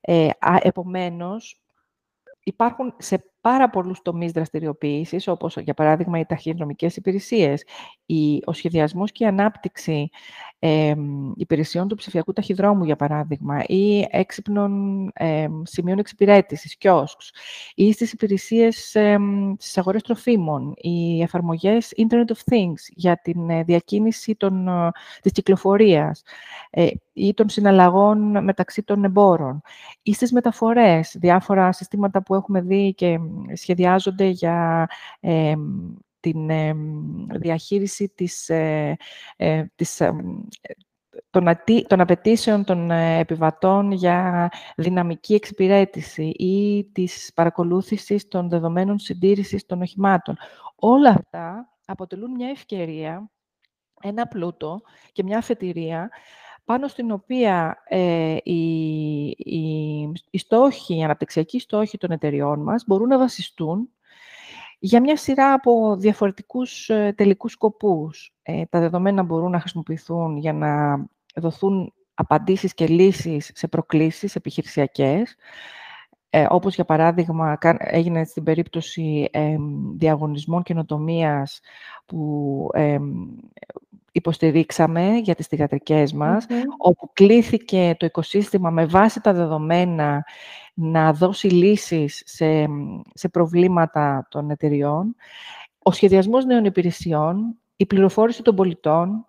Ε, 0.02 0.30
επομένως, 0.62 1.62
υπάρχουν 2.44 2.94
σε 2.98 3.26
πάρα 3.42 3.70
πολλούς 3.70 4.02
τομείς 4.02 4.32
δραστηριοποίησης, 4.32 5.28
όπως 5.28 5.58
για 5.58 5.74
παράδειγμα 5.74 6.20
οι 6.20 6.26
ταχυδρομικές 6.26 6.96
υπηρεσίες, 6.96 7.64
η, 8.14 8.42
ο 8.46 8.54
σχεδιασμός 8.54 9.12
και 9.12 9.24
η 9.24 9.28
ανάπτυξη 9.28 10.10
ε, 10.60 10.94
υπηρεσιών 11.36 11.88
του 11.88 11.96
ψηφιακού 11.96 12.34
ταχυδρόμου, 12.34 12.84
για 12.84 12.96
παράδειγμα, 12.96 13.64
ή 13.68 14.08
έξυπνων 14.10 15.08
ε, 15.14 15.48
σημείων 15.64 16.00
εξυπηρέτησης, 16.00 16.78
kiosks, 16.82 17.30
ή 17.76 17.92
στις 17.92 18.14
υπηρεσίες 18.14 18.96
ε, 18.96 19.18
στις 19.58 19.78
αγορές 19.78 20.02
τροφίμων, 20.02 20.74
οι 20.76 21.22
εφαρμογές 21.22 21.94
Internet 21.98 22.26
of 22.26 22.54
Things 22.54 22.80
για 22.96 23.18
την 23.22 23.50
ε, 23.50 23.64
διακίνηση 23.64 24.36
των, 24.36 24.68
ε, 24.68 24.92
της 25.22 25.32
κυκλοφορίας 25.32 26.24
ε, 26.70 26.88
ή 27.14 27.34
των 27.34 27.50
συναλλαγών 27.50 28.44
μεταξύ 28.44 28.84
των 28.84 29.04
εμπόρων, 29.04 29.62
ή 30.02 30.14
στις 30.14 30.32
μεταφορές, 30.32 31.16
διάφορα 31.20 31.72
συστήματα 31.72 32.24
που 32.24 32.36
έχουμε 32.36 32.62
δει 32.62 32.94
και 32.94 33.20
σχεδιάζονται 33.54 34.26
για 34.26 34.88
την 36.22 36.50
διαχείριση 37.40 38.10
της, 38.10 38.50
ε, 38.50 38.98
ε, 39.36 39.66
της 39.76 40.02
των, 41.88 42.00
απαιτήσεων 42.02 42.64
των 42.64 42.92
ε, 42.92 43.20
επιβατών 43.20 43.92
για 43.92 44.50
δυναμική 44.76 45.34
εξυπηρέτηση 45.34 46.24
ή 46.24 46.84
της 46.92 47.32
παρακολούθησης 47.36 48.28
των 48.28 48.50
δεδομένων 48.50 49.00
συντήρησης 49.00 49.66
των 49.66 49.82
οχημάτων. 49.82 50.38
Όλα 50.76 51.10
αυτά 51.10 51.70
αποτελούν 51.86 52.32
μια 52.32 52.50
ευκαιρία, 52.50 53.32
ένα 54.02 54.28
πλούτο 54.28 54.82
και 55.12 55.24
μια 55.24 55.38
αφετηρία 55.38 56.10
πάνω 56.66 56.88
στην 56.88 57.12
οποία 57.12 57.84
ε, 57.88 58.38
οι, 58.44 59.26
οι, 59.28 60.12
οι 60.30 60.38
στόχοι, 60.38 60.98
οι 60.98 61.04
αναπτυξιακοί 61.04 61.60
στόχοι 61.60 61.98
των 61.98 62.12
εταιριών 62.12 62.60
μας 62.64 62.84
μπορούν 62.88 63.08
να 63.08 63.18
βασιστούν 63.18 63.90
για 64.84 65.02
μια 65.02 65.18
σειρά 65.18 65.54
από 65.54 65.96
διαφορετικούς 65.96 66.90
ε, 66.90 67.14
τελικούς 67.18 67.52
σκοπούς. 67.52 68.34
Ε, 68.42 68.66
τα 68.70 68.80
δεδομένα 68.80 69.24
μπορούν 69.24 69.52
να 69.52 69.60
χρησιμοποιηθούν 69.60 70.38
για 70.38 70.54
να 70.54 70.98
δοθούν 71.36 71.94
απαντήσεις 72.14 72.74
και 72.74 72.88
λύσεις 72.88 73.52
σε 73.54 73.68
προκλήσεις 73.68 74.36
επιχειρησιακές, 74.36 75.36
ε, 76.34 76.46
όπως 76.50 76.76
για 76.76 76.86
παράδειγμα 76.86 77.58
έγινε 77.78 78.24
στην 78.24 78.44
περίπτωση 78.44 79.30
ε, 79.32 79.56
διαγωνισμών 79.98 80.64
καινοτομίας 80.64 81.60
που 82.06 82.70
υποστηρίξαμε 84.12 85.18
για 85.18 85.36
τις 85.36 85.48
θηγατρικές 85.48 86.14
μας, 86.14 86.46
όπου 86.78 87.10
κλήθηκε 87.14 87.96
το 88.00 88.06
οικοσύστημα 88.06 88.70
με 88.70 88.86
βάση 88.86 89.22
τα 89.22 89.34
δεδομένα 89.34 90.26
να 90.74 91.14
δώσει 91.14 91.48
λύσεις 91.48 92.22
σε, 92.26 92.66
σε 93.14 93.30
προβλήματα 93.30 94.28
των 94.30 94.50
εταιριών, 94.50 95.16
ο 95.84 95.92
σχεδιασμός 95.92 96.46
νέων 96.46 96.66
υπηρεσιών, 96.66 97.58
η 97.76 97.86
πληροφόρηση 97.86 98.42
των 98.42 98.56
πολιτών, 98.56 99.26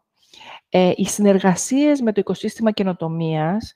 ε, 0.69 0.93
οι 0.97 1.05
συνεργασίες 1.05 2.01
με 2.01 2.13
το 2.13 2.21
οικοσύστημα 2.21 2.71
καινοτομίας 2.71 3.73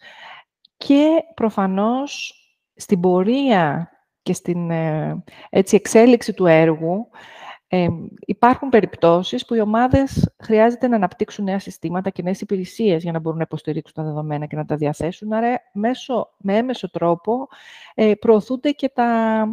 και 0.76 1.08
προφανώς 1.34 2.40
στην 2.76 3.00
πορεία 3.00 3.90
και 4.22 4.32
στην 4.32 4.70
ε, 4.70 5.24
έτσι, 5.50 5.76
εξέλιξη 5.76 6.32
του 6.32 6.46
έργου 6.46 7.08
ε, 7.68 7.88
υπάρχουν 8.26 8.68
περιπτώσεις 8.68 9.44
που 9.44 9.54
οι 9.54 9.60
ομάδες 9.60 10.34
χρειάζεται 10.42 10.88
να 10.88 10.96
αναπτύξουν 10.96 11.44
νέα 11.44 11.58
συστήματα 11.58 12.10
και 12.10 12.22
νέες 12.22 12.40
υπηρεσίες 12.40 13.02
για 13.02 13.12
να 13.12 13.18
μπορούν 13.18 13.38
να 13.38 13.44
υποστηρίξουν 13.44 13.94
τα 13.94 14.02
δεδομένα 14.02 14.46
και 14.46 14.56
να 14.56 14.64
τα 14.64 14.76
διαθέσουν. 14.76 15.32
Άρα, 15.32 15.60
μέσω, 15.72 16.34
με 16.38 16.56
έμεσο 16.56 16.90
τρόπο, 16.90 17.48
ε, 17.94 18.12
προωθούνται 18.14 18.70
και 18.70 18.88
τα, 18.88 19.46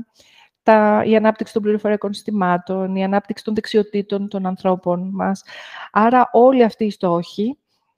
τα, 0.63 1.03
η 1.05 1.15
ανάπτυξη 1.15 1.53
των 1.53 1.61
πληροφοριακών 1.61 2.13
συστημάτων, 2.13 2.95
η 2.95 3.03
ανάπτυξη 3.03 3.43
των 3.43 3.53
δεξιοτήτων 3.53 4.27
των 4.27 4.45
ανθρώπων 4.45 5.09
μας. 5.13 5.43
Άρα, 5.91 6.29
όλοι 6.31 6.63
αυτοί 6.63 6.85
οι 6.85 6.91
στόχοι 6.91 7.57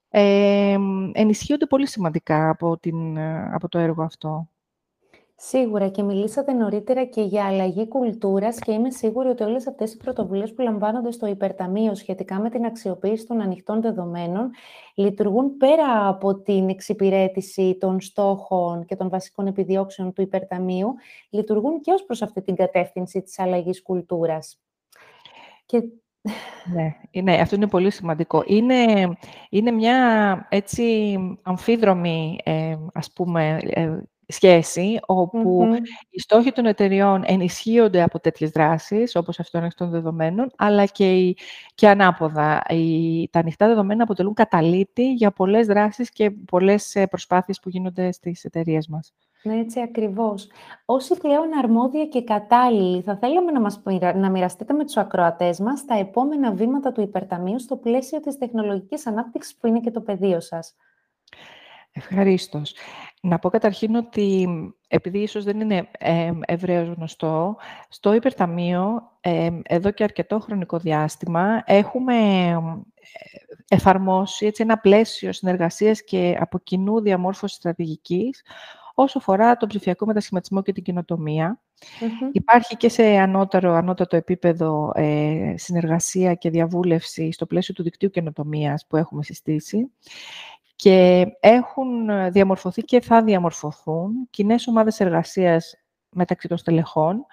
ε, 0.10 0.78
ενισχύονται 1.12 1.66
πολύ 1.66 1.88
σημαντικά 1.88 2.50
από, 2.50 2.78
την, 2.78 3.20
από 3.54 3.70
το 3.70 3.80
έργο 3.80 4.04
αυτό. 4.04 4.50
Σίγουρα 5.38 5.90
και 5.90 6.04
μιλήσατε 6.04 6.54
νωρίτερα 6.54 7.06
και 7.06 7.22
για 7.22 7.46
αλλαγή 7.46 7.88
κουλτούρας 7.88 8.60
και 8.60 8.72
είμαι 8.72 8.92
σίγουρη 8.92 9.28
ότι 9.28 9.44
όλες 9.44 9.68
αυτές 9.68 9.94
οι 9.94 9.98
πρωτοβουλίες 9.98 10.54
που 10.54 10.62
λαμβάνονται 10.62 11.12
στο 11.12 11.28
υπερταμείο 11.28 11.96
σχετικά 11.96 12.40
με 12.40 12.50
την 12.50 12.66
αξιοποίηση 12.66 13.26
των 13.26 13.42
ανοιχτών 13.42 13.82
δεδομένων 13.82 14.50
λειτουργούν 14.96 15.58
πέρα 15.58 16.08
από 16.08 16.36
την 16.36 16.70
εξυπηρέτηση 16.70 17.78
των 17.80 18.02
στόχων 18.02 18.86
και 18.86 18.96
των 18.96 19.10
βασικών 19.10 19.48
επιδιώξεων 19.48 20.14
του 20.14 20.22
υπερταμείου, 20.22 20.94
λειτουργούν 21.30 21.82
και 21.82 21.92
ως 21.92 22.04
προς 22.04 22.22
αυτή 22.22 22.42
την 22.42 22.56
κατεύθυνση 22.56 23.22
της 23.22 23.40
αλλαγής 23.40 23.82
κουλτούρας. 23.82 24.60
Και... 25.66 25.84
Ναι, 26.74 27.22
ναι, 27.22 27.34
αυτό 27.34 27.56
είναι 27.56 27.68
πολύ 27.68 27.92
σημαντικό. 27.92 28.44
Είναι, 28.46 29.10
είναι 29.50 29.72
μια 29.72 30.48
έτσι 30.50 31.18
αμφίδρομη, 31.42 32.40
ε, 32.44 32.76
ας 32.94 33.12
πούμε, 33.12 33.60
ε, 33.64 33.98
σχέση, 34.28 35.00
οι 36.10 36.20
στόχοι 36.20 36.52
των 36.52 36.66
εταιριών 36.66 37.24
ενισχύονται 37.26 38.02
από 38.02 38.20
τέτοιες 38.20 38.50
δράσεις, 38.50 39.16
όπως 39.16 39.40
αυτό 39.40 39.70
των 39.78 39.90
δεδομένων, 39.90 40.52
αλλά 40.56 40.86
και, 40.86 41.36
και 41.76 41.88
ανάποδα. 41.88 42.64
Οι, 42.70 43.30
τα 43.32 43.40
ανοιχτά 43.40 43.68
δεδομένα 43.68 44.04
αποτελούν 44.04 44.34
καταλήτη 44.34 45.14
για 45.14 45.32
πολλές 45.32 45.68
δράσεις 45.68 46.10
και 46.10 46.32
πολλές 46.32 46.96
ε, 46.96 47.08
προσπάθειες 47.08 47.60
που 47.60 47.70
γίνονται 47.70 48.12
στις 48.12 48.44
εταιρείες 48.44 48.88
μας. 48.88 49.14
Ναι, 49.44 49.60
έτσι 49.60 49.82
ακριβώς. 49.82 50.48
Όσοι 50.86 51.18
πλέον 51.18 51.58
αρμόδια 51.64 52.06
και 52.06 52.24
κατάλληλοι, 52.24 53.02
θα 53.02 53.18
θέλαμε 53.18 53.52
να, 53.52 53.60
μας, 53.60 53.82
να 54.16 54.30
μοιραστείτε 54.30 54.74
με 54.74 54.86
τους 54.86 54.98
ακροατές 54.98 55.60
μας 55.60 55.86
τα 55.86 55.96
επόμενα 55.98 56.52
βήματα 56.52 56.92
του 56.92 57.02
Υπερταμείου 57.02 57.60
στο 57.60 57.76
πλαίσιο 57.76 58.20
της 58.20 58.38
τεχνολογικής 58.38 59.08
ανάπτυξης 59.08 59.56
που 59.56 59.68
είναι 59.68 59.80
και 59.80 59.92
το 59.92 60.02
πεδίο 60.02 60.40
σας. 60.40 60.76
Ευχαριστώ. 61.98 62.62
Να 63.22 63.40
πω 63.40 63.50
καταρχήν 63.50 63.96
ότι, 63.96 64.48
επειδή 64.88 65.20
ίσως 65.20 65.44
δεν 65.44 65.60
είναι 65.60 65.90
ε, 65.98 66.32
ευρέως 66.46 66.88
γνωστό, 66.96 67.56
στο 67.90 68.14
Υπερταμείο, 68.14 69.12
εδώ 69.64 69.92
και 69.92 70.04
αρκετό 70.04 70.40
χρονικό 70.40 70.78
διάστημα, 70.78 71.64
έχουμε 71.66 72.16
εφαρμόσει 73.68 74.46
έτσι, 74.46 74.64
ένα 74.64 74.78
πλαίσιο 74.78 75.34
συνεργασίας 75.34 76.04
και 76.04 76.38
από 76.40 76.60
κοινού 76.60 77.02
διαμόρφωσης 77.02 77.58
στρατηγικής, 77.58 78.44
όσο 78.94 79.18
αφορά 79.18 79.58
τον 79.58 79.70
ψηφιακό 79.70 80.06
μετασχηματισμό 80.06 80.62
και 80.62 80.72
την 80.72 80.84
κοινοτομία. 80.84 81.60
Υπάρχει 82.32 82.78
και 82.78 82.90
σε 82.90 83.04
ανώτερο, 83.04 83.74
ανώτατο 83.74 84.16
επίπεδο 84.16 84.92
ε, 84.96 85.54
συνεργασία 85.58 86.34
και 86.34 86.50
διαβούλευση 86.50 87.32
στο 87.32 87.46
πλαίσιο 87.46 87.74
του 87.74 87.84
δικτύου 87.84 88.10
καινοτομίας 88.10 88.86
που 88.88 88.96
έχουμε 88.96 89.24
συστήσει 89.24 89.92
και 90.76 91.26
έχουν 91.40 92.10
διαμορφωθεί 92.32 92.82
και 92.82 93.02
θα 93.02 93.24
διαμορφωθούν 93.24 94.28
κοινές 94.30 94.68
ομάδες 94.68 95.00
εργασίας 95.00 95.76
μεταξύ 96.10 96.48
των 96.48 96.58
στελεχών, 96.58 97.26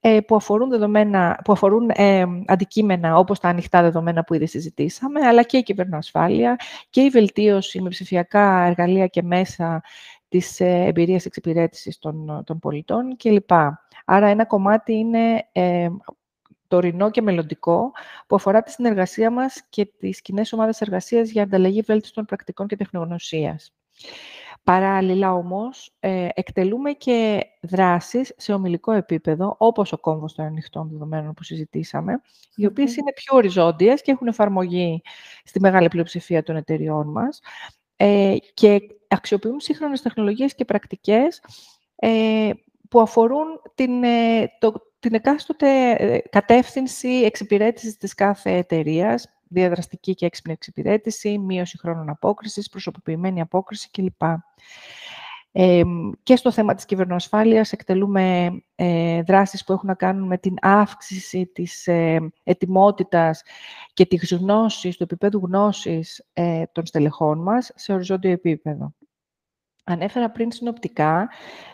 ε, 0.00 0.20
που 0.20 0.36
αφορούν, 0.36 0.68
δεδομένα, 0.68 1.40
που 1.44 1.52
αφορούν 1.52 1.90
ε, 1.94 2.24
αντικείμενα 2.46 3.16
όπως 3.16 3.40
τα 3.40 3.48
ανοιχτά 3.48 3.82
δεδομένα 3.82 4.24
που 4.24 4.34
ήδη 4.34 4.46
συζητήσαμε, 4.46 5.20
αλλά 5.20 5.42
και 5.42 5.56
η 5.56 5.62
κυβερνοασφάλεια 5.62 6.56
και 6.90 7.00
η 7.00 7.08
βελτίωση 7.08 7.80
με 7.80 7.88
ψηφιακά 7.88 8.64
εργαλεία 8.64 9.06
και 9.06 9.22
μέσα 9.22 9.82
της 10.28 10.60
ε, 10.60 10.84
εμπειρίας 10.86 11.24
εξυπηρέτησης 11.24 11.98
των, 11.98 12.42
των 12.44 12.58
πολιτών 12.58 13.16
κλπ. 13.16 13.50
Άρα 14.04 14.26
ένα 14.26 14.44
κομμάτι 14.44 14.92
είναι 14.92 15.48
ε, 15.52 15.88
τωρινό 16.68 17.10
και 17.10 17.22
μελλοντικό 17.22 17.92
που 18.26 18.36
αφορά 18.36 18.62
τη 18.62 18.70
συνεργασία 18.70 19.30
μας 19.30 19.62
και 19.68 19.86
τις 19.98 20.22
κοινέ 20.22 20.42
ομάδες 20.50 20.80
εργασίας 20.80 21.30
για 21.30 21.42
ανταλλαγή 21.42 21.80
βέλτιστων 21.80 22.24
πρακτικών 22.24 22.66
και 22.66 22.76
τεχνογνωσίας. 22.76 23.72
Παράλληλα 24.62 25.32
όμως, 25.32 25.92
ε, 26.00 26.28
εκτελούμε 26.34 26.92
και 26.92 27.46
δράσεις 27.60 28.34
σε 28.36 28.52
ομιλικό 28.52 28.92
επίπεδο, 28.92 29.54
όπως 29.58 29.92
ο 29.92 29.98
κόμβος 29.98 30.34
των 30.34 30.44
ανοιχτών 30.44 30.88
δεδομένων 30.90 31.34
που 31.34 31.42
συζητήσαμε, 31.42 32.20
οι 32.54 32.66
οποίες 32.66 32.96
είναι 32.96 33.12
πιο 33.12 33.36
οριζόντιες 33.36 34.02
και 34.02 34.10
έχουν 34.10 34.26
εφαρμογή 34.26 35.02
στη 35.44 35.60
μεγάλη 35.60 35.88
πλειοψηφία 35.88 36.42
των 36.42 36.56
εταιριών 36.56 37.10
μας 37.10 37.40
ε, 37.96 38.36
και 38.54 38.80
αξιοποιούν 39.08 39.60
σύγχρονες 39.60 40.02
τεχνολογίες 40.02 40.54
και 40.54 40.64
πρακτικές 40.64 41.42
ε, 41.96 42.50
που 42.88 43.00
αφορούν 43.00 43.46
την, 43.74 44.04
ε, 44.04 44.46
το, 44.58 44.72
την 45.00 45.14
εκάστοτε 45.14 45.90
ε, 45.90 46.18
κατεύθυνση 46.30 47.08
εξυπηρέτησης 47.08 47.96
της 47.96 48.14
κάθε 48.14 48.50
εταιρείας, 48.50 49.26
διαδραστική 49.48 50.14
και 50.14 50.26
έξυπνη 50.26 50.52
εξυπηρέτηση, 50.52 51.38
μείωση 51.38 51.78
χρόνων 51.78 52.08
απόκρισης, 52.08 52.68
προσωποποιημένη 52.68 53.40
απόκριση 53.40 53.90
κλπ. 53.90 54.22
Ε, 55.52 55.82
και 56.22 56.36
στο 56.36 56.52
θέμα 56.52 56.74
της 56.74 56.84
κυβερνοασφάλειας 56.84 57.72
εκτελούμε 57.72 58.50
ε, 58.74 59.22
δράσεις 59.22 59.64
που 59.64 59.72
έχουν 59.72 59.88
να 59.88 59.94
κάνουν 59.94 60.26
με 60.26 60.38
την 60.38 60.54
αύξηση 60.60 61.46
της 61.46 61.86
ε, 61.86 62.30
ετοιμότητας 62.44 63.42
και 63.92 64.06
της 64.06 64.32
γνώσης, 64.32 64.96
του 64.96 65.02
επίπεδου 65.02 65.40
γνώσης 65.44 66.26
ε, 66.32 66.62
των 66.72 66.86
στελεχών 66.86 67.42
μας 67.42 67.70
σε 67.74 67.92
οριζόντιο 67.92 68.30
επίπεδο. 68.30 68.94
Ανέφερα 69.90 70.30
πριν 70.30 70.52
συνοπτικά 70.52 71.28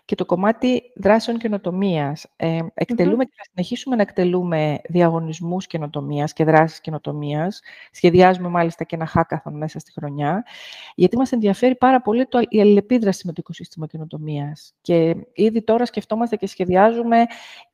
και 0.04 0.14
το 0.14 0.24
κομμάτι 0.24 0.82
δράσεων 0.94 1.38
καινοτομίας. 1.38 2.26
Ε, 2.36 2.58
εκτελουμε 2.74 3.24
και 3.24 3.32
θα 3.36 3.42
συνεχίσουμε 3.50 3.96
να 3.96 4.02
εκτελούμε 4.02 4.80
διαγωνισμούς 4.88 5.66
καινοτομίας 5.66 6.32
και 6.32 6.44
δράσεις 6.44 6.80
καινοτομίας. 6.80 7.60
Σχεδιάζουμε 7.90 8.48
μάλιστα 8.48 8.84
και 8.84 8.94
ένα 8.94 9.06
χάκαθον 9.06 9.56
μέσα 9.56 9.78
στη 9.78 9.92
χρονιά, 9.92 10.44
γιατί 10.94 11.16
μας 11.16 11.32
ενδιαφέρει 11.32 11.76
πάρα 11.76 12.00
πολύ 12.00 12.26
το, 12.26 12.42
η 12.48 12.60
αλληλεπίδραση 12.60 13.26
με 13.26 13.32
το 13.32 13.38
οικοσύστημα 13.40 13.86
καινοτομίας. 13.86 14.74
Και 14.80 15.16
ήδη 15.32 15.62
τώρα 15.62 15.86
σκεφτόμαστε 15.86 16.36
και 16.36 16.46
σχεδιάζουμε 16.46 17.24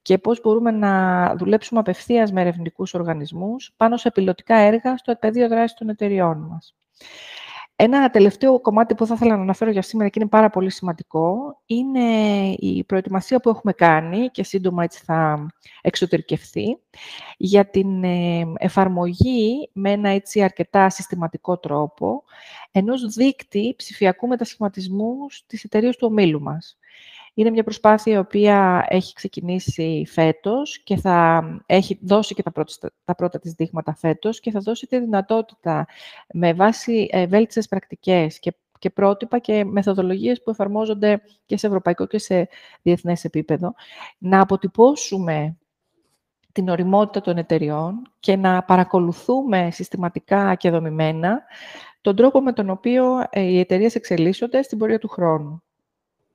και 0.03 0.19
πώς 0.19 0.41
μπορούμε 0.41 0.71
να 0.71 1.35
δουλέψουμε 1.37 1.81
απευθείας 1.81 2.33
με 2.33 2.41
ερευνητικούς 2.41 2.95
οργανισμούς 2.95 3.73
πάνω 3.77 3.97
σε 3.97 4.11
πιλωτικά 4.11 4.57
έργα 4.57 4.97
στο 4.97 5.15
πεδίο 5.15 5.49
δράσης 5.49 5.77
των 5.77 5.89
εταιριών 5.89 6.39
μας. 6.51 6.75
Ένα 7.83 8.11
τελευταίο 8.11 8.61
κομμάτι 8.61 8.95
που 8.95 9.07
θα 9.07 9.15
ήθελα 9.15 9.37
να 9.37 9.43
αναφέρω 9.43 9.71
για 9.71 9.83
σήμερα 9.83 10.11
και 10.11 10.19
είναι 10.21 10.29
πάρα 10.29 10.51
πολύ 10.51 10.71
σημαντικό 10.71 11.59
είναι 11.67 12.01
η 12.59 12.85
προετοιμασία 12.85 13.41
που 13.41 13.49
έχουμε 13.49 13.73
κάνει 13.73 14.29
και 14.29 14.45
σύντομα 14.45 14.83
έτσι 14.83 15.03
θα 15.05 15.47
εξωτερικευθεί 15.81 16.79
για 17.37 17.71
την 17.71 18.05
ε, 18.05 18.53
εφαρμογή 18.59 19.71
με 19.73 19.91
ένα 19.91 20.09
έτσι 20.09 20.43
αρκετά 20.43 20.91
συστηματικό 20.91 21.59
τρόπο 21.59 22.25
ενός 22.71 23.15
δίκτυ 23.15 23.75
ψηφιακού 23.77 24.27
μετασχηματισμού 24.27 25.15
στις 25.31 25.65
εταιρείες 25.65 25.97
του 25.97 26.07
ομίλου 26.11 26.41
μας. 26.41 26.79
Είναι 27.41 27.51
μια 27.51 27.63
προσπάθεια 27.63 28.15
η 28.15 28.17
οποία 28.19 28.87
έχει 28.89 29.15
ξεκινήσει 29.15 30.05
φέτος 30.09 30.79
και 30.79 30.97
θα 30.97 31.45
έχει 31.67 31.99
δώσει 32.03 32.35
και 32.35 32.43
τα 32.43 32.53
πρώτα, 32.53 32.91
τα 33.05 33.15
πρώτα 33.15 33.39
της 33.39 33.53
δείγματα 33.53 33.95
φέτος 33.95 34.41
και 34.41 34.51
θα 34.51 34.61
δώσει 34.61 34.87
τη 34.87 34.99
δυνατότητα 34.99 35.87
με 36.33 36.53
βάση 36.53 37.09
ε, 37.11 37.27
βέλτιστες 37.27 37.69
πρακτικές 37.69 38.39
και 38.39 38.55
και 38.79 38.91
πρότυπα 38.91 39.39
και 39.39 39.65
μεθοδολογίες 39.65 40.43
που 40.43 40.51
εφαρμόζονται 40.51 41.23
και 41.47 41.57
σε 41.57 41.67
ευρωπαϊκό 41.67 42.07
και 42.07 42.19
σε 42.19 42.49
διεθνές 42.83 43.25
επίπεδο, 43.25 43.75
να 44.19 44.41
αποτυπώσουμε 44.41 45.57
την 46.53 46.69
οριμότητα 46.69 47.21
των 47.21 47.37
εταιριών 47.37 48.03
και 48.21 48.37
να 48.37 48.63
παρακολουθούμε 48.63 49.69
συστηματικά 49.71 50.55
και 50.55 50.71
δομημένα 50.71 51.43
τον 52.01 52.17
τρόπο 52.17 52.41
με 52.41 52.53
τον 52.53 52.71
οποίο 52.71 53.25
ε, 53.31 53.41
οι 53.41 53.59
εταιρείες 53.59 53.95
εξελίσσονται 53.95 54.63
στην 54.63 54.79
πορεία 54.79 54.99
του 54.99 55.09
χρόνου. 55.09 55.63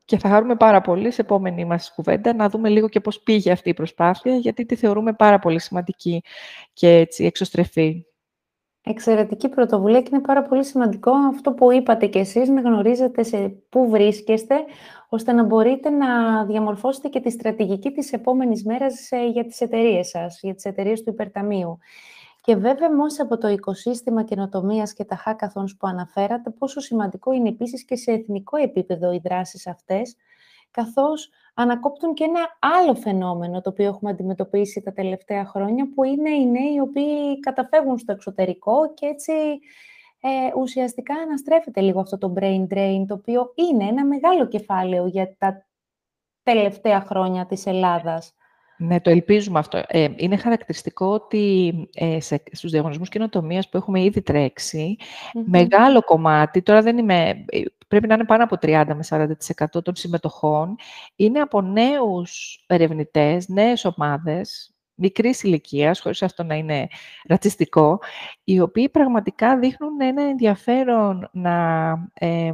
Και 0.06 0.18
θα 0.18 0.30
χαρούμε 0.30 0.56
πάρα 0.56 0.82
πολύ 0.82 1.12
σε 1.12 1.22
επόμενη 1.22 1.66
μας 1.66 1.94
κουβέντα 1.96 2.34
να 2.34 2.50
δούμε 2.50 2.70
λίγο 2.70 2.90
και 2.90 3.00
πώς 3.00 3.20
πήγε 3.20 3.52
αυτή 3.52 3.70
η 3.70 3.74
προσπάθεια, 3.74 4.36
γιατί 4.36 4.66
τη 4.66 4.76
θεωρούμε 4.76 5.14
πάρα 5.14 5.40
πολύ 5.40 5.60
σημαντική 5.60 6.24
και 6.74 6.90
έτσι 6.90 7.26
εξωστρεφή. 7.26 8.06
Εξαιρετική 8.88 9.50
πρωτοβουλία 9.50 10.02
και 10.02 10.10
είναι 10.12 10.22
πάρα 10.22 10.42
πολύ 10.42 10.66
σημαντικό 10.66 11.12
αυτό 11.12 11.52
που 11.52 11.72
είπατε 11.72 12.08
και 12.08 12.20
εσείς, 12.20 12.50
να 12.50 12.62
γνωρίζετε 12.62 13.24
σε 13.24 13.48
πού 13.70 13.90
βρίσκεστε, 13.90 14.56
ώστε 15.10 15.32
να 15.32 15.44
μπορείτε 15.44 15.90
να 15.90 16.46
διαμορφώσετε 16.46 17.08
και 17.08 17.20
τη 17.20 17.30
στρατηγική 17.30 17.92
της 17.92 18.14
επόμενης 18.14 18.64
μέρας 18.64 19.12
ε, 19.12 19.28
για 19.28 19.46
τις 19.46 19.62
εταιρείες 19.62 20.08
σας, 20.08 20.40
για 20.42 20.56
τις 20.56 20.66
εταιρείες 20.66 21.04
του 21.04 21.10
υπερταμείου. 21.10 21.80
Και 22.46 22.56
βέβαια, 22.56 22.96
μόνο 22.96 23.12
από 23.18 23.38
το 23.38 23.48
οικοσύστημα 23.48 24.24
καινοτομίας 24.24 24.94
και 24.94 25.04
τα 25.04 25.24
hackathons 25.26 25.78
που 25.80 25.88
αναφέρατε, 25.88 26.50
πόσο 26.50 26.80
σημαντικό 26.80 27.32
είναι 27.32 27.50
επίσης 27.50 27.86
και 27.86 27.96
σε 27.96 28.12
εθνικό 28.12 28.58
επίπεδο 28.58 29.12
οι 29.14 29.22
δράσεις 29.24 29.68
αυτές, 29.68 30.16
καθώς 30.72 31.30
ανακόπτουν 31.54 32.14
και 32.14 32.24
ένα 32.24 32.58
άλλο 32.60 32.96
φαινόμενο 32.96 33.62
το 33.62 33.70
οποίο 33.70 33.86
έχουμε 33.86 34.12
αντιμετωπίσει 34.12 34.82
τα 34.82 34.94
τελευταία 34.94 35.46
χρόνια, 35.46 35.90
που 35.96 36.04
είναι 36.04 36.30
οι 36.30 36.46
νέοι 36.46 36.74
οι 36.74 36.80
οποίοι 36.80 37.40
καταφεύγουν 37.40 37.98
στο 37.98 38.12
εξωτερικό 38.12 38.94
και 38.94 39.06
έτσι 39.06 39.32
ε, 40.20 40.30
ουσιαστικά 40.58 41.14
αναστρέφεται 41.14 41.82
λίγο 41.82 42.00
αυτό 42.00 42.18
το 42.18 42.34
brain 42.40 42.68
drain, 42.74 43.06
το 43.08 43.14
οποίο 43.14 43.52
είναι 43.56 43.84
ένα 43.84 44.06
μεγάλο 44.06 44.48
κεφάλαιο 44.48 45.06
για 45.08 45.36
τα 45.38 45.66
τελευταία 46.44 47.02
χρόνια 47.02 47.46
της 47.46 47.66
Ελλάδας. 47.66 48.34
Ναι, 48.78 49.02
το 49.02 49.10
ελπίζουμε 49.10 49.60
αυτό. 49.60 49.84
Ε, 49.88 50.08
είναι 50.16 50.38
χαρακτηριστικό 50.38 51.06
ότι 51.06 51.74
ε, 51.94 52.20
σε, 52.20 52.44
στους 52.52 52.72
διαγωνισμούς 52.72 53.10
καινοτομίας 53.10 53.70
που 53.70 53.78
έχουμε 53.78 54.04
ήδη 54.04 54.24
μεγάλο 55.46 56.02
κομμάτι, 56.02 56.62
τώρα 56.62 56.82
δεν 56.82 56.98
είμαι, 56.98 57.30
ε, 57.46 57.62
πρέπει 57.88 58.08
να 58.08 58.14
είναι 58.14 58.26
πάνω 58.26 58.44
από 58.44 58.56
30 58.62 58.84
με 58.88 59.04
40% 59.10 59.84
των 59.84 59.96
συμμετοχών, 59.96 60.76
είναι 61.16 61.40
από 61.40 61.62
νέους 61.62 62.64
ερευνητές, 62.68 63.48
νέες 63.48 63.86
ομάδες, 63.86 64.75
μικρής 64.96 65.44
ηλικίας, 65.44 66.00
χωρίς 66.00 66.24
αυτό 66.24 66.44
να 66.44 66.56
είναι 66.56 66.88
ρατσιστικό, 67.28 68.00
οι 68.44 68.60
οποίοι 68.60 68.90
πραγματικά 68.90 69.60
δείχνουν 69.60 70.02
ένα 70.02 70.22
ενδιαφέρον 70.22 71.30
να 71.32 71.92
ε, 72.14 72.52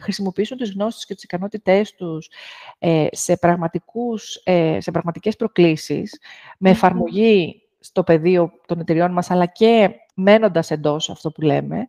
χρησιμοποιήσουν 0.00 0.56
τις 0.56 0.72
γνώσεις 0.72 1.06
και 1.06 1.14
τις 1.14 1.22
ικανότητές 1.22 1.94
τους 1.94 2.30
ε, 2.78 3.06
σε, 3.10 3.36
πραγματικούς, 3.36 4.40
ε, 4.44 4.80
σε 4.80 4.90
πραγματικές 4.90 5.36
προκλήσεις, 5.36 6.20
με 6.58 6.70
εφαρμογή 6.70 7.62
στο 7.78 8.02
πεδίο 8.02 8.52
των 8.66 8.80
εταιριών 8.80 9.12
μας, 9.12 9.30
αλλά 9.30 9.46
και 9.46 9.90
μένοντας 10.14 10.70
εντός 10.70 11.10
αυτό 11.10 11.30
που 11.30 11.40
λέμε. 11.40 11.86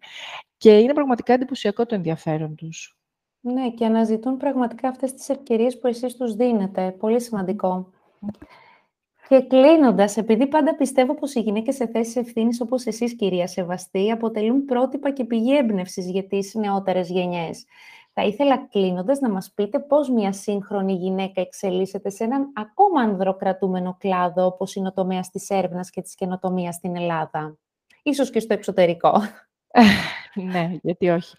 Και 0.57 0.77
είναι 0.77 0.93
πραγματικά 0.93 1.33
εντυπωσιακό 1.33 1.85
το 1.85 1.95
ενδιαφέρον 1.95 2.55
τους. 2.55 2.93
Ναι, 3.41 3.69
και 3.69 3.85
αναζητούν 3.85 4.37
πραγματικά 4.37 4.87
αυτές 4.87 5.13
τις 5.13 5.29
ευκαιρίες 5.29 5.79
που 5.79 5.87
εσείς 5.87 6.15
τους 6.15 6.35
δίνετε. 6.35 6.95
Πολύ 6.99 7.21
σημαντικό. 7.21 7.89
Και 9.29 9.41
κλείνοντας, 9.41 10.17
επειδή 10.17 10.47
πάντα 10.47 10.75
πιστεύω 10.75 11.15
πως 11.15 11.35
οι 11.35 11.39
γυναίκες 11.39 11.75
σε 11.75 11.87
θέσεις 11.87 12.15
ευθύνης 12.15 12.61
όπως 12.61 12.85
εσείς, 12.85 13.15
κυρία 13.15 13.47
Σεβαστή, 13.47 14.11
αποτελούν 14.11 14.65
πρότυπα 14.65 15.11
και 15.11 15.23
πηγή 15.23 15.57
έμπνευσης 15.57 16.09
για 16.09 16.27
τις 16.27 16.53
νεότερες 16.53 17.09
γενιές. 17.09 17.65
Θα 18.13 18.23
ήθελα 18.23 18.67
κλείνοντας 18.71 19.19
να 19.19 19.29
μας 19.29 19.51
πείτε 19.55 19.79
πώς 19.79 20.09
μια 20.09 20.31
σύγχρονη 20.31 20.93
γυναίκα 20.93 21.41
εξελίσσεται 21.41 22.09
σε 22.09 22.23
έναν 22.23 22.51
ακόμα 22.55 23.01
ανδροκρατούμενο 23.01 23.95
κλάδο, 23.99 24.45
όπως 24.45 24.75
είναι 24.75 24.87
ο 24.87 24.93
τομέας 24.93 25.29
της 25.29 25.49
έρευνας 25.49 25.89
και 25.89 26.01
της 26.01 26.15
καινοτομίας 26.15 26.75
στην 26.75 26.95
Ελλάδα. 26.95 27.57
Ίσως 28.03 28.29
και 28.29 28.39
στο 28.39 28.53
εξωτερικό. 28.53 29.11
ναι, 30.51 30.71
γιατί 30.81 31.09
όχι. 31.09 31.35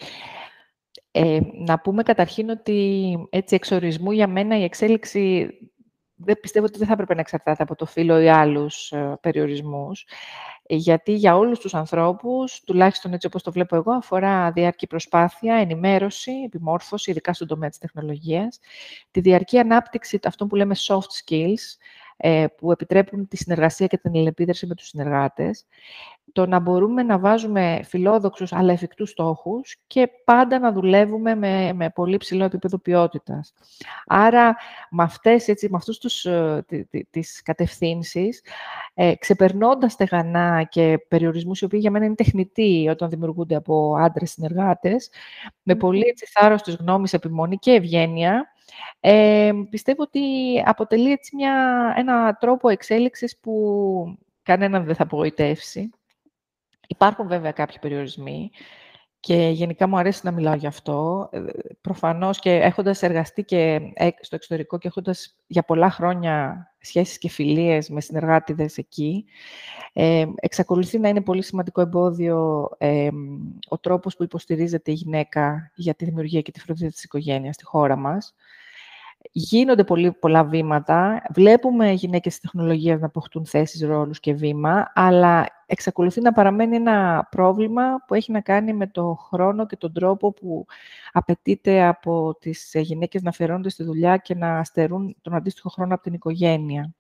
Ε, 1.11 1.41
να 1.67 1.81
πούμε 1.81 2.03
καταρχήν 2.03 2.51
ότι 2.51 3.17
έτσι 3.31 3.55
εξορισμού 3.55 4.11
για 4.11 4.27
μένα 4.27 4.59
η 4.59 4.63
εξέλιξη 4.63 5.51
δεν 6.25 6.41
πιστεύω 6.41 6.67
ότι 6.67 6.79
δεν 6.79 6.87
θα 6.87 6.93
έπρεπε 6.93 7.15
να 7.15 7.21
εξαρτάται 7.21 7.63
από 7.63 7.75
το 7.75 7.87
φύλλο 7.87 8.21
ή 8.21 8.29
άλλους 8.29 8.93
ε, 8.93 9.19
περιορισμούς, 9.21 10.07
γιατί 10.67 11.13
για 11.13 11.37
όλους 11.37 11.59
τους 11.59 11.75
ανθρώπους, 11.75 12.61
τουλάχιστον 12.61 13.13
έτσι 13.13 13.27
όπως 13.27 13.43
το 13.43 13.53
βλέπω 13.53 13.77
εγώ, 13.77 13.93
αφορά 13.93 14.51
διάρκεια 14.51 14.89
προσπάθεια, 14.89 15.55
ενημέρωση, 15.55 16.33
επιμόρφωση, 16.45 17.11
ειδικά 17.11 17.33
στον 17.33 17.47
τομέα 17.47 17.69
της 17.69 17.79
τεχνολογίας, 17.79 18.59
τη 19.11 19.21
διαρκή 19.21 19.59
ανάπτυξη 19.59 20.19
αυτών 20.25 20.49
που 20.49 20.57
λέμε 20.57 20.75
soft 20.79 20.99
skills, 21.25 21.35
ε, 21.35 22.00
που 22.57 22.73
επιτρέπουν 22.73 23.29
τη 23.29 23.37
συνεργασία 23.37 23.87
και 23.87 23.99
την 23.99 24.11
αλληλεπίδραση 24.15 24.67
με 24.67 24.75
τους 24.75 24.87
συνεργάτες, 24.87 25.67
το 26.33 26.47
να 26.47 26.59
μπορούμε 26.59 27.03
να 27.03 27.19
βάζουμε 27.19 27.81
φιλόδοξους 27.85 28.53
αλλά 28.53 28.73
εφικτούς 28.73 29.11
στόχους 29.11 29.77
και 29.87 30.09
πάντα 30.25 30.59
να 30.59 30.73
δουλεύουμε 30.73 31.35
με, 31.35 31.73
με 31.73 31.91
πολύ 31.91 32.17
ψηλό 32.17 32.45
επίπεδο 32.45 32.79
ποιότητας. 32.79 33.53
Άρα, 34.07 34.57
με, 34.91 35.03
αυτές, 35.03 35.49
έτσι, 35.49 35.69
με 35.71 35.77
αυτούς 35.77 35.99
τους, 35.99 36.25
ε, 36.25 36.65
τις 37.11 37.43
κατευθύνσεις, 37.43 38.45
ε, 38.95 39.15
ξεπερνώντας 39.15 39.93
στεγανά 39.93 40.63
και 40.63 40.99
περιορισμούς, 41.09 41.61
οι 41.61 41.65
οποίοι 41.65 41.79
για 41.83 41.91
μένα 41.91 42.05
είναι 42.05 42.15
τεχνητοί 42.15 42.89
όταν 42.91 43.11
δημιουργούνται 43.11 43.55
από 43.55 43.95
άντρες 43.99 44.31
συνεργάτες, 44.31 45.11
με 45.63 45.75
πολύ 45.75 46.05
έτσι, 46.09 46.27
θάρρος 46.27 46.63
της 46.63 46.75
γνώμης, 46.75 47.13
επιμονή 47.13 47.57
και 47.57 47.71
ευγένεια, 47.71 48.53
ε, 49.01 49.51
πιστεύω 49.71 50.03
ότι 50.03 50.21
αποτελεί 50.65 51.13
έτσι 51.13 51.37
μια, 51.37 51.55
ένα 51.97 52.35
τρόπο 52.35 52.69
εξέλιξης 52.69 53.39
που 53.39 54.19
κανέναν 54.43 54.85
δεν 54.85 54.95
θα 54.95 55.03
απογοητεύσει. 55.03 55.91
Υπάρχουν 56.89 57.29
βέβαια 57.29 57.53
κάποιοι 57.53 57.77
περιορισμοί 57.81 58.51
και 59.21 59.35
γενικά 59.53 59.87
μου 59.89 59.99
αρέσει 59.99 60.21
να 60.25 60.31
μιλάω 60.31 60.55
γι' 60.55 60.67
αυτό. 60.67 61.29
Ε, 61.33 61.41
προφανώς 61.81 62.39
και 62.39 62.51
έχοντας 62.51 63.03
εργαστεί 63.03 63.45
και 63.45 63.81
στο 64.21 64.35
εξωτερικό 64.35 64.79
και 64.79 64.89
έχοντας 64.89 65.37
για 65.47 65.63
πολλά 65.63 65.91
χρόνια 65.91 66.65
σχέσεις 66.81 67.19
και 67.19 67.29
φιλίες 67.29 67.89
με 67.89 68.01
συνεργάτηδες 68.01 68.79
εκεί, 68.79 69.25
ε, 69.93 70.27
εξακολουθεί 70.35 70.99
να 70.99 71.09
είναι 71.09 71.21
πολύ 71.21 71.43
σημαντικό 71.43 71.81
εμπόδιο 71.81 72.69
ε, 72.79 73.09
ο 73.69 73.79
τρόπος 73.79 74.17
που 74.17 74.23
υποστηρίζεται 74.23 74.91
η 74.91 74.95
γυναίκα 74.95 75.71
για 75.75 75.95
τη 75.95 76.05
δημιουργία 76.05 76.41
και 76.41 76.53
τη 76.53 76.61
φροντίδα 76.61 76.91
της 76.91 77.05
οικογένειας 77.05 77.55
στη 77.55 77.65
χώρα 77.65 77.97
μας. 77.97 78.35
Γίνονται 79.33 79.85
πολύ, 79.85 80.13
πολλά 80.13 80.45
βήματα. 80.45 81.23
Βλέπουμε 81.35 81.91
γυναίκες 81.91 82.33
της 82.33 82.41
τεχνολογίας 82.41 83.01
να 83.01 83.07
αποκτούν 83.07 83.47
θέσεις, 83.47 83.83
ρόλους 83.83 84.21
και 84.21 84.35
βήμα, 84.35 84.93
αλλά 84.95 85.47
εξακολουθεί 85.71 86.21
να 86.21 86.33
παραμένει 86.33 86.77
ένα 86.77 87.29
πρόβλημα 87.31 88.05
που 88.07 88.15
έχει 88.15 88.33
να 88.33 88.41
κάνει 88.41 88.73
με 88.73 88.87
το 88.87 89.15
χρόνο 89.15 89.67
και 89.67 89.77
τον 89.77 89.93
τρόπο 89.93 90.33
που 90.33 90.67
απαιτείται 91.13 91.85
από 91.85 92.37
τις 92.41 92.71
γυναίκες 92.75 93.23
να 93.23 93.33
φερόνται 93.33 93.69
στη 93.69 93.83
δουλειά 93.83 94.17
και 94.17 94.35
να 94.35 94.65
στερούν 94.65 95.17
τον 95.21 95.35
αντίστοιχο 95.35 95.69
χρόνο 95.69 95.95
από 95.95 96.03
την 96.03 96.13
οικογένεια. 96.13 96.95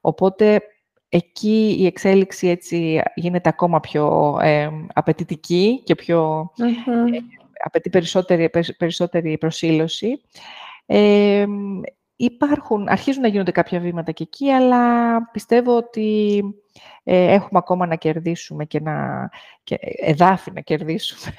Οπότε, 0.00 0.62
εκεί 1.08 1.76
η 1.78 1.86
εξέλιξη 1.86 2.48
έτσι 2.48 3.02
γίνεται 3.14 3.48
ακόμα 3.48 3.80
πιο 3.80 4.36
ε, 4.42 4.68
απαιτητική 4.92 5.82
και 5.84 5.94
πιο... 5.94 6.50
Ε, 6.56 7.18
απαιτεί 7.64 7.90
περισσότερη, 7.90 8.50
περισσότερη 8.76 9.38
προσήλωση. 9.38 10.20
Ε, 10.86 11.46
υπάρχουν, 12.20 12.88
αρχίζουν 12.88 13.22
να 13.22 13.28
γίνονται 13.28 13.50
κάποια 13.50 13.80
βήματα 13.80 14.12
και 14.12 14.22
εκεί, 14.22 14.50
αλλά 14.50 15.30
πιστεύω 15.30 15.76
ότι 15.76 16.42
ε, 17.04 17.32
έχουμε 17.32 17.58
ακόμα 17.58 17.86
να 17.86 17.94
κερδίσουμε 17.94 18.64
και 18.64 18.80
να 18.80 19.28
και 19.62 19.78
εδάφη 19.80 20.50
να 20.52 20.60
κερδίσουμε. 20.60 21.34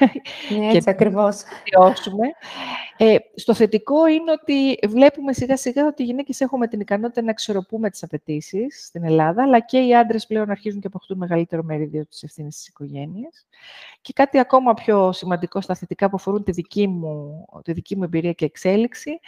Ναι, 0.60 0.66
έτσι 0.68 0.80
και 0.80 0.90
ακριβώς. 0.90 1.44
Να 1.78 3.06
ε, 3.06 3.16
στο 3.36 3.54
θετικό 3.54 4.08
είναι 4.08 4.32
ότι 4.32 4.88
βλέπουμε 4.88 5.34
σιγά-σιγά 5.34 5.86
ότι 5.86 6.04
οι 6.04 6.06
γυναίκες 6.06 6.42
έχουμε 6.42 6.68
την 6.68 6.80
ικανότητα 6.80 7.22
να 7.22 7.30
εξορροπούμε 7.30 7.90
τις 7.90 8.04
απαιτήσεις 8.04 8.86
στην 8.86 9.04
Ελλάδα, 9.04 9.44
αλλά 9.44 9.60
και 9.60 9.78
οι 9.80 9.96
άντρες 9.96 10.28
πλέον 10.28 10.50
αρχίζουν 10.50 10.82
και 10.82 10.88
αποκτούν 10.88 11.18
μεγαλύτερο 11.18 11.64
μερίδιο 11.64 12.06
της 12.06 12.24
ευθύνης 12.24 12.56
της 12.56 12.68
οικογένειας. 12.68 13.48
Και 14.02 14.14
κάτι 14.14 14.40
ακόμα 14.40 14.74
πιο 14.74 15.12
σημαντικό 15.12 15.62
στα 15.62 15.76
θετικά 15.76 16.10
που 16.10 16.16
αφορούν 16.16 16.44
τη 16.44 16.52
δική 16.52 16.88
μου, 16.88 17.46
τη 17.64 17.74
δική 17.74 17.96
μου 17.96 18.04
εμπειρία 18.04 18.34
και 18.34 18.46
εξέλιξη, 18.46 19.20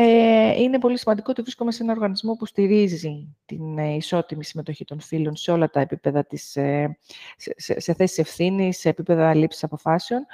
ε, 0.00 0.62
είναι 0.62 0.78
πολύ 0.78 0.98
σημαντικό 0.98 1.26
ότι 1.30 1.42
βρίσκομαι 1.42 1.72
σε 1.72 1.82
ένα 1.82 1.92
οργανισμό 1.92 2.34
που 2.34 2.46
στηρίζει 2.46 3.36
την 3.46 3.78
ε, 3.78 3.94
ισότιμη 3.94 4.44
συμμετοχή 4.44 4.84
των 4.84 5.00
φίλων 5.00 5.36
σε 5.36 5.50
όλα 5.50 5.70
τα 5.70 5.80
επίπεδα 5.80 6.24
της, 6.24 6.56
ε, 6.56 6.98
σε, 7.36 7.54
σε, 7.56 7.80
σε 7.80 7.94
θέσεις 7.94 8.18
ευθύνης, 8.18 8.78
σε 8.78 8.88
επίπεδα 8.88 9.34
λήψης 9.34 9.64
αποφάσεων. 9.64 10.26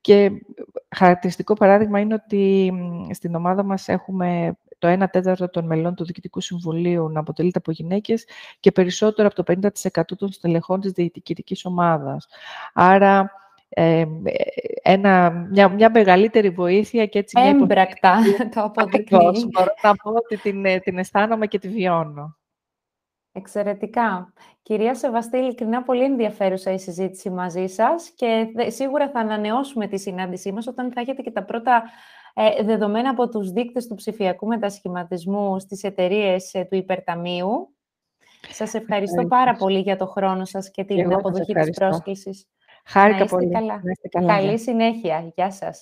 Και 0.00 0.30
χαρακτηριστικό 0.96 1.54
παράδειγμα 1.54 2.00
είναι 2.00 2.14
ότι 2.14 2.72
στην 3.10 3.34
ομάδα 3.34 3.62
μας 3.62 3.88
έχουμε 3.88 4.56
το 4.78 4.88
1 5.02 5.04
τέταρτο 5.10 5.48
των 5.48 5.66
μελών 5.66 5.94
του 5.94 6.04
Διοικητικού 6.04 6.40
Συμβουλίου 6.40 7.08
να 7.08 7.20
αποτελείται 7.20 7.58
από 7.58 7.70
γυναίκες 7.70 8.26
και 8.60 8.72
περισσότερο 8.72 9.28
από 9.28 9.42
το 9.42 9.68
50% 9.92 10.02
των 10.18 10.32
στελεχών 10.32 10.80
της 10.80 10.92
διοικητικής 10.92 11.64
ομάδας. 11.64 12.26
Άρα, 12.74 13.30
ε, 13.74 14.04
ένα, 14.82 15.30
μια, 15.30 15.68
μια 15.68 15.90
μεγαλύτερη 15.90 16.50
βοήθεια 16.50 17.06
και 17.06 17.18
έτσι... 17.18 17.40
Έμπρακτα 17.40 18.18
το 18.54 18.62
αποδεικνύει. 18.62 19.46
μπορώ 19.50 19.74
να 19.82 19.94
πω 19.94 20.10
ότι 20.10 20.36
την, 20.36 20.64
ε, 20.64 20.78
την 20.78 20.98
αισθάνομαι 20.98 21.46
και 21.46 21.58
τη 21.58 21.68
βιώνω. 21.68 22.36
Εξαιρετικά. 23.32 24.32
Κυρία 24.62 24.94
Σεβαστή, 24.94 25.38
ειλικρινά 25.38 25.82
πολύ 25.82 26.04
ενδιαφέρουσα 26.04 26.72
η 26.72 26.78
συζήτηση 26.78 27.30
μαζί 27.30 27.66
σας 27.66 28.10
και 28.10 28.46
σίγουρα 28.66 29.10
θα 29.10 29.20
ανανεώσουμε 29.20 29.86
τη 29.86 29.98
συνάντησή 29.98 30.52
μας 30.52 30.66
όταν 30.66 30.92
θα 30.92 31.00
έχετε 31.00 31.22
και 31.22 31.30
τα 31.30 31.44
πρώτα 31.44 31.82
ε, 32.34 32.62
δεδομένα 32.62 33.10
από 33.10 33.28
τους 33.28 33.50
δείκτες 33.50 33.86
του 33.86 33.94
ψηφιακού 33.94 34.46
μετασχηματισμού 34.46 35.58
στις 35.58 35.82
εταιρείες 35.82 36.54
ε, 36.54 36.64
του 36.64 36.76
Υπερταμείου. 36.76 37.74
Σας 38.50 38.74
ευχαριστώ 38.74 39.26
πάρα 39.26 39.54
πολύ 39.54 39.78
για 39.78 39.96
το 39.96 40.06
χρόνο 40.06 40.44
σας 40.44 40.70
και 40.70 40.84
την 40.84 41.12
αποδοχή 41.12 41.52
της 41.52 41.70
πρόσκλησης. 41.70 42.46
Χάρηκα 42.84 43.26
πολύ. 43.26 43.50
Καλά. 43.50 43.80
Καλή 44.26 44.58
συνέχεια. 44.58 45.32
Γεια 45.34 45.50
σας. 45.50 45.80